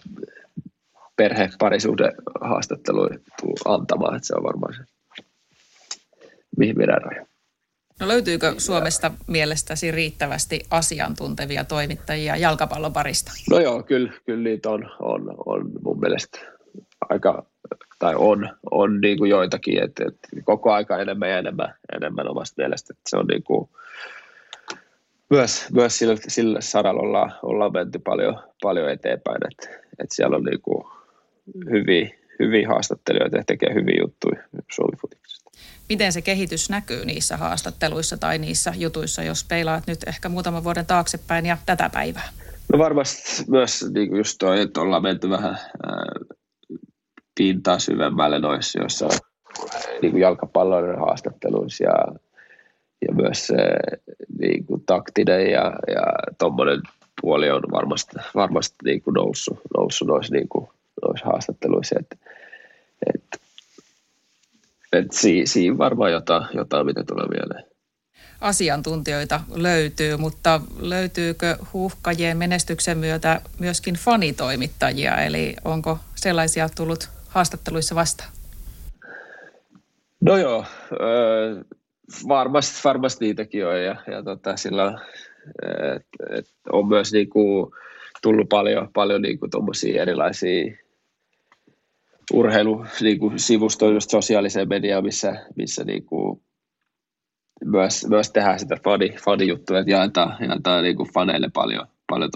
[1.17, 3.19] perhe, parisuhde haastatteluja
[3.65, 4.83] antamaan, että se on varmaan se,
[6.57, 7.27] mihin vedän raja.
[8.01, 13.33] No löytyykö Suomesta mielestäsi riittävästi asiantuntevia toimittajia jalkapallon parista?
[13.51, 16.56] No joo, kyllä, kyllä niitä on, on, on mun mielestä
[17.09, 17.47] aika,
[17.99, 22.63] tai on, on niin kuin joitakin, että, että koko aika enemmän ja enemmän, enemmän omasta
[22.63, 22.93] mielestä.
[22.93, 23.69] Että se on niin kuin,
[25.31, 29.69] myös, myös sillä, sillä saralla ollaan, ollaan menty paljon, paljon eteenpäin, että,
[29.99, 30.85] että siellä on niin kuin
[31.71, 34.97] hyviä, hyviä haastattelijoita ja tekee hyviä juttuja suomi
[35.89, 40.87] Miten se kehitys näkyy niissä haastatteluissa tai niissä jutuissa, jos peilaat nyt ehkä muutaman vuoden
[40.87, 42.29] taaksepäin ja tätä päivää?
[42.73, 46.37] No varmasti myös niin kuin just toi, että ollaan menty vähän äh,
[47.37, 49.09] pintaa syvemmälle noissa, joissa
[50.03, 51.95] niin kuin jalkapalloiden haastatteluissa ja,
[53.09, 53.57] ja myös se
[54.39, 56.07] niin kuin taktinen ja, ja
[56.39, 56.81] tuommoinen
[57.21, 60.69] puoli on varmasti, varmasti niin kuin noussut, noussut noissa, niin kuin,
[61.03, 61.97] noissa haastatteluissa.
[61.99, 62.21] Et,
[63.15, 63.41] et,
[64.93, 67.65] et si, siinä varmaan jotain, jotain, mitä tulee mieleen
[68.41, 78.31] asiantuntijoita löytyy, mutta löytyykö huuhkajien menestyksen myötä myöskin fanitoimittajia, eli onko sellaisia tullut haastatteluissa vastaan?
[80.21, 80.65] No joo,
[82.29, 85.01] varmasti, varmasti niitäkin on ja, ja tota, sillä
[85.97, 86.07] et,
[86.39, 87.75] et on myös niinku
[88.23, 89.49] tullut paljon, paljon niinku
[89.95, 90.77] erilaisia
[92.33, 96.43] urheilu niinku sivustoja, sosiaaliseen mediaan, missä, missä niinku
[97.65, 102.31] myös, myös tehdään sitä fani, fani-juttua, että jaetaan, jaetaan niinku faneille paljon, paljon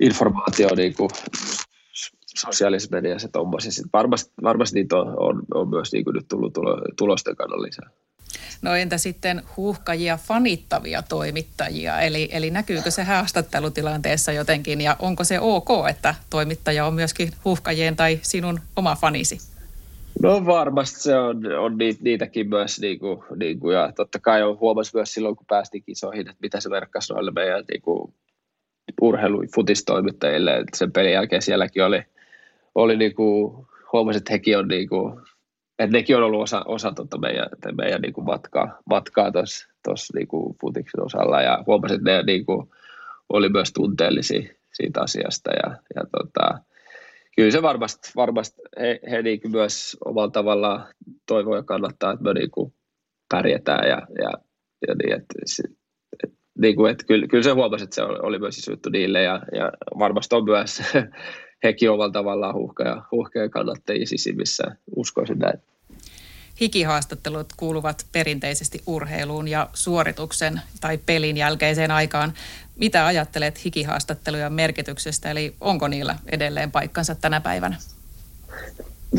[0.00, 1.08] informaatiota niinku
[2.38, 3.88] sosiaalisessa mediassa tuommoisissa.
[3.92, 7.90] Varmasti, varmasti niitä on, on, on myös niin nyt tullut tulo, tulosten kannalta lisää.
[8.62, 12.00] No entä sitten huuhkajia fanittavia toimittajia?
[12.00, 17.96] Eli, eli näkyykö se haastattelutilanteessa jotenkin ja onko se ok, että toimittaja on myöskin huuhkajien
[17.96, 19.38] tai sinun oma fanisi?
[20.22, 24.58] No varmasti se on, on niitäkin myös, niin kuin, niin kuin, ja totta kai on
[24.60, 28.14] huomasi myös silloin, kun päästiin kisoihin, että mitä se merkkasi noille meidän niin kuin,
[29.02, 30.56] urheilu- futistoimittajille.
[30.56, 32.02] Että sen pelin jälkeen sielläkin oli,
[32.74, 35.20] oli niin kuin, huomasi, että hekin on niin kuin,
[35.78, 39.32] että nekin on ollut osa, osa tuota meidän, meidän niin kuin matkaa, matkaa
[39.84, 41.42] tuossa niin kuin futiksen osalla.
[41.42, 42.68] Ja huomasin, että ne niin kuin,
[43.28, 45.50] oli myös tunteellisia siitä asiasta.
[45.50, 46.58] Ja, ja tota,
[47.36, 50.86] kyllä se varmasti, varmasti he, he niin kuin myös omalla tavallaan
[51.26, 52.74] toivoo ja kannattaa, että me niin kuin
[53.30, 54.30] pärjätään ja, ja,
[54.88, 55.34] ja niin, että,
[56.22, 58.90] et, niin kuin, että kyllä, kyllä se huomasi, että se oli, oli myös iso juttu
[58.90, 59.22] niille.
[59.22, 60.82] Ja, ja varmasti on myös
[61.64, 64.64] hekin omalla tavallaan huuhkeja, huuhkeja kannattajia sisimmissä,
[64.96, 65.58] uskoisin näin.
[66.60, 72.32] Hikihaastattelut kuuluvat perinteisesti urheiluun ja suorituksen tai pelin jälkeiseen aikaan.
[72.76, 77.76] Mitä ajattelet hikihaastattelujen merkityksestä, eli onko niillä edelleen paikkansa tänä päivänä?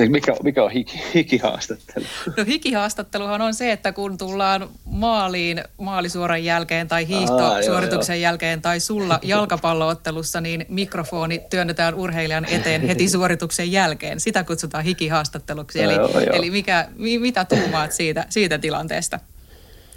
[0.10, 2.06] Mikä, mikä on hiki, hikihaastattelu?
[2.38, 9.20] No hikihaastatteluhan on se, että kun tullaan maaliin maalisuoran jälkeen tai hiihtosuorituksen jälkeen tai sulla
[9.24, 14.20] jalkapalloottelussa, niin mikrofoni työnnetään urheilijan eteen heti suorituksen jälkeen.
[14.20, 15.82] Sitä kutsutaan hikihaastatteluksi.
[15.82, 16.34] Eli, joo, joo.
[16.34, 16.88] eli mikä,
[17.20, 19.20] mitä tuumaat siitä, siitä tilanteesta?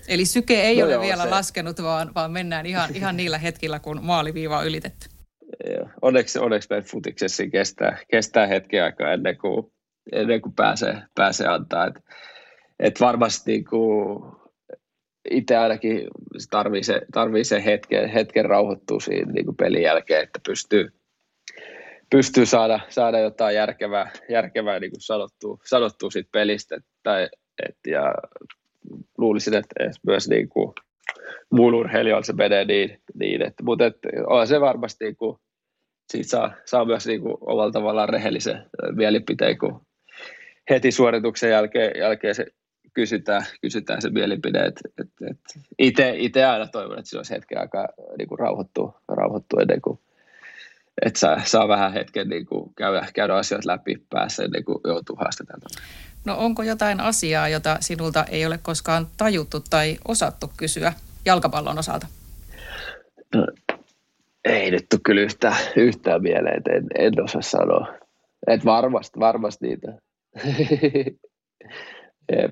[0.09, 1.29] Eli syke ei no ole joo, vielä se.
[1.29, 5.09] laskenut, vaan, vaan mennään ihan, ihan niillä hetkillä, kun maaliviiva on ylitetty.
[5.71, 5.89] Joo.
[6.03, 9.73] Onneksi, onneksi meidän futiksessa kestää, kestää hetken aikaa ennen kuin
[10.13, 11.87] ennen kuin pääsee, pääsee antaa.
[11.87, 12.05] Et,
[12.79, 13.65] et varmasti niin
[15.31, 16.09] itse ainakin
[16.51, 20.93] tarvii se, tarvii se hetken, hetken rauhoittua siinä niin kuin pelin jälkeen, että pystyy,
[22.11, 26.79] pystyy saada, saada jotain järkevää, järkevää niin kuin sanottua, sanottua siitä pelistä.
[27.03, 27.29] Tai,
[27.69, 28.15] et, ja
[29.19, 29.75] luulisin, että
[30.07, 30.75] myös niin kuin
[31.51, 33.97] muun urheilijoilla se menee niin, niin että, mutta et,
[34.27, 35.39] on se varmasti niin kuin,
[36.13, 39.81] siitä saa, saa myös niin kuin omalla tavallaan rehellisen mielipiteen, kun
[40.71, 42.47] heti suorituksen jälkeen, jälkeen se
[42.95, 44.59] kysytään, kysytään se mielipide.
[44.59, 45.39] Et, et, et
[46.19, 47.89] itse aina toivon, että se olisi hetken aikaa
[48.19, 50.01] niin kuin rauhoittua, rauhoittua ennen kuin
[51.03, 55.17] että saa, saa vähän hetken niin kuin käydä, käydä asiat läpi päässä ennen kuin joutuu
[55.17, 55.61] haastamaan.
[56.25, 60.93] No onko jotain asiaa, jota sinulta ei ole koskaan tajuttu tai osattu kysyä
[61.25, 62.07] jalkapallon osalta?
[63.35, 63.47] No,
[64.45, 67.95] ei nyt tule kyllä yhtään, yhtään mieleen, että en, en osaa sanoa.
[68.47, 69.93] Et varmasti, varmasti niitä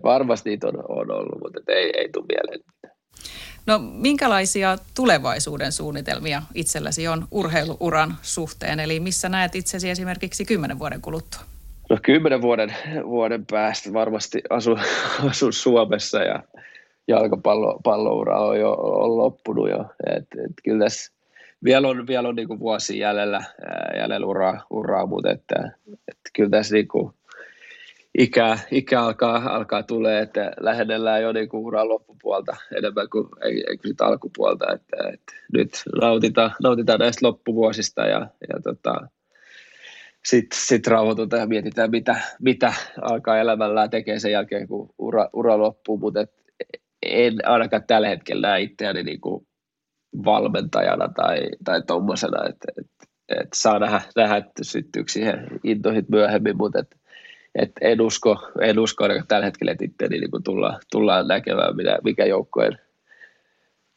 [0.03, 2.61] Varmasti niitä on, on ollut, mutta ei, ei tule mieleen.
[3.66, 8.80] No minkälaisia tulevaisuuden suunnitelmia itselläsi on urheiluuran suhteen?
[8.80, 11.41] Eli missä näet itsesi esimerkiksi kymmenen vuoden kuluttua?
[11.91, 12.74] No kymmenen vuoden,
[13.05, 14.80] vuoden päästä varmasti asun,
[15.30, 16.43] asun Suomessa ja
[17.09, 19.84] jalkapalloura on jo on loppunut jo.
[20.16, 21.12] Et, et kyllä tässä
[21.64, 23.45] vielä on, vielä on niin vuosi jäljellä,
[23.99, 25.70] jäljellä uraa, uraa mutta että,
[26.09, 27.12] et kyllä tässä niin kuin
[28.18, 33.94] ikä, ikä alkaa, alkaa tulee, että lähennellään jo niin uran loppupuolta enemmän kuin, ei, ei
[34.00, 34.64] alkupuolta.
[34.74, 39.08] Että, että nyt nautitaan, nautitaan näistä loppuvuosista ja, ja tota,
[40.24, 45.58] sitten sit rauhoitutaan ja mietitään, mitä, mitä alkaa elämällään tekee sen jälkeen, kun ura, ura
[45.58, 46.26] loppuu, mutta
[47.02, 49.46] en ainakaan tällä hetkellä näe itseäni niin kuin
[50.24, 56.56] valmentajana tai, tai tuommoisena, että et, et saa nähdä, nähdä että syttyykö siihen intoihin myöhemmin,
[56.56, 56.78] mutta
[57.57, 61.76] et, et en usko, en usko tällä hetkellä, että itse niin kuin tullaan, tullaan näkemään,
[61.76, 62.78] mitä, mikä joukkojen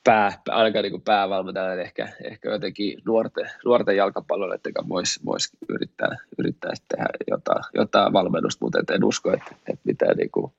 [0.03, 6.71] pää, ainakaan niin päävalmentajan ehkä, ehkä jotenkin nuorten, nuorten jalkapallolle, että voisi vois yrittää, yrittää
[6.87, 10.51] tehdä jotain, jotain valmennusta, mutta en usko, että, että mitään niin kuin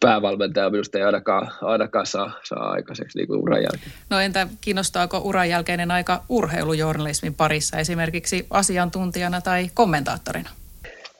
[0.00, 3.92] päävalmentaja minusta ei ainakaan, ainakaan saa, saa aikaiseksi niin uran jälkeen.
[4.10, 10.50] No entä kiinnostaako uran jälkeinen aika urheilujournalismin parissa esimerkiksi asiantuntijana tai kommentaattorina?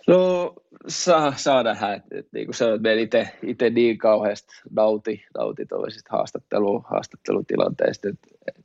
[0.06, 0.54] No
[0.88, 5.66] saa, saa nähdä, että, että niin kuin sanoin, että itse niin kauheasti nauti, nauti
[6.10, 8.62] haastattelu, haastattelutilanteista, että, että,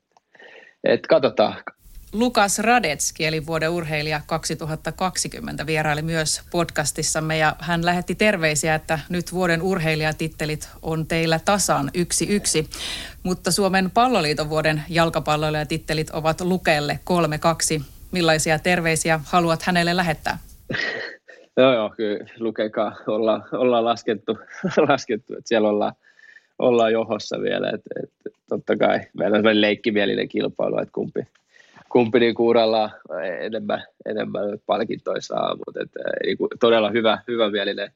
[0.83, 1.63] että katsotaan.
[2.13, 9.33] Lukas Radetski, eli vuoden urheilija 2020, vieraili myös podcastissamme ja hän lähetti terveisiä, että nyt
[9.33, 12.69] vuoden urheilijatittelit on teillä tasan yksi yksi,
[13.23, 17.81] mutta Suomen palloliiton vuoden jalkapalloilijatittelit ovat Lukelle kolme kaksi.
[18.11, 20.37] Millaisia terveisiä haluat hänelle lähettää?
[21.59, 24.37] Joo, joo, kyllä lukekaa, ollaan, ollaan laskettu,
[24.89, 25.93] laskettu, että siellä ollaan,
[26.59, 31.27] ollaan johossa vielä, että, että totta kai meillä on sellainen leikkimielinen kilpailu, että kumpi,
[31.89, 32.89] kumpi niin uralla
[33.39, 37.91] enemmän, enemmän palkintoja saa, mutta että, niin kuin, todella hyvä, hyvä mielinen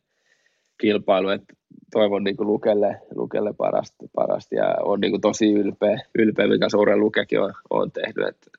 [0.78, 1.54] kilpailu, että
[1.92, 6.70] toivon niin kuin Lukelle, Lukelle parasta, parasta ja on niin kuin tosi ylpeä, ylpeä mikä
[6.70, 8.52] suuren Lukekin on, on tehnyt, että,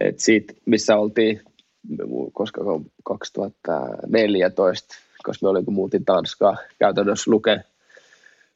[0.00, 1.40] että siitä, missä oltiin
[2.32, 2.60] koska
[3.04, 7.60] 2014 koska me olin, kun muutin Tanskaa käytännössä luke,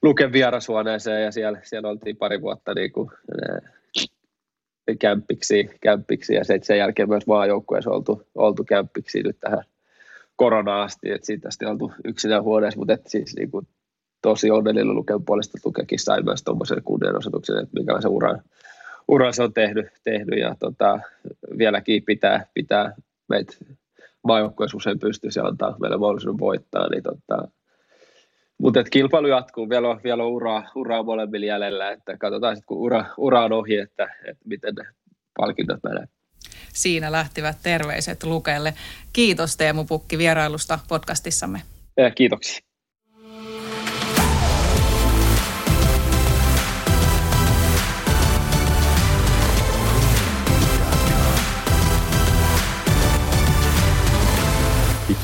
[0.03, 3.11] luke vierashuoneeseen ja siellä, siellä oltiin pari vuotta niin kuin,
[5.01, 9.65] kämppiksi, kämppiksi ja sen jälkeen myös maajoukkueessa oltu, oltu kämppiksi nyt tähän
[10.37, 13.67] koronaan asti, että siitä asti oltu yksinään huoneessa, mutta et siis niin kuin,
[14.23, 18.43] tosi onnellinen luken puolesta tukekin sai myös tuommoisen kunnianosoituksen, että minkälaisen uran,
[19.09, 21.01] uran se on tehnyt, tehnyt ja tota,
[21.59, 22.95] vieläkin pitää, pitää
[23.29, 23.57] meitä
[24.27, 27.49] maajoukkueessa usein pystyisi antaa meille mahdollisuuden voittaa, niin tota,
[28.59, 32.79] mutta kilpailu jatkuu, vielä on, vielä on uraa, uraa molemmilla jäljellä, että katsotaan sitten kun
[32.79, 34.85] ura, ura on ohi, että, että miten ne
[35.39, 36.05] palkinnot menee.
[36.73, 38.75] Siinä lähtivät terveiset Lukelle.
[39.13, 41.63] Kiitos Teemu Pukki vierailusta podcastissamme.
[41.97, 42.68] Ja kiitoksia.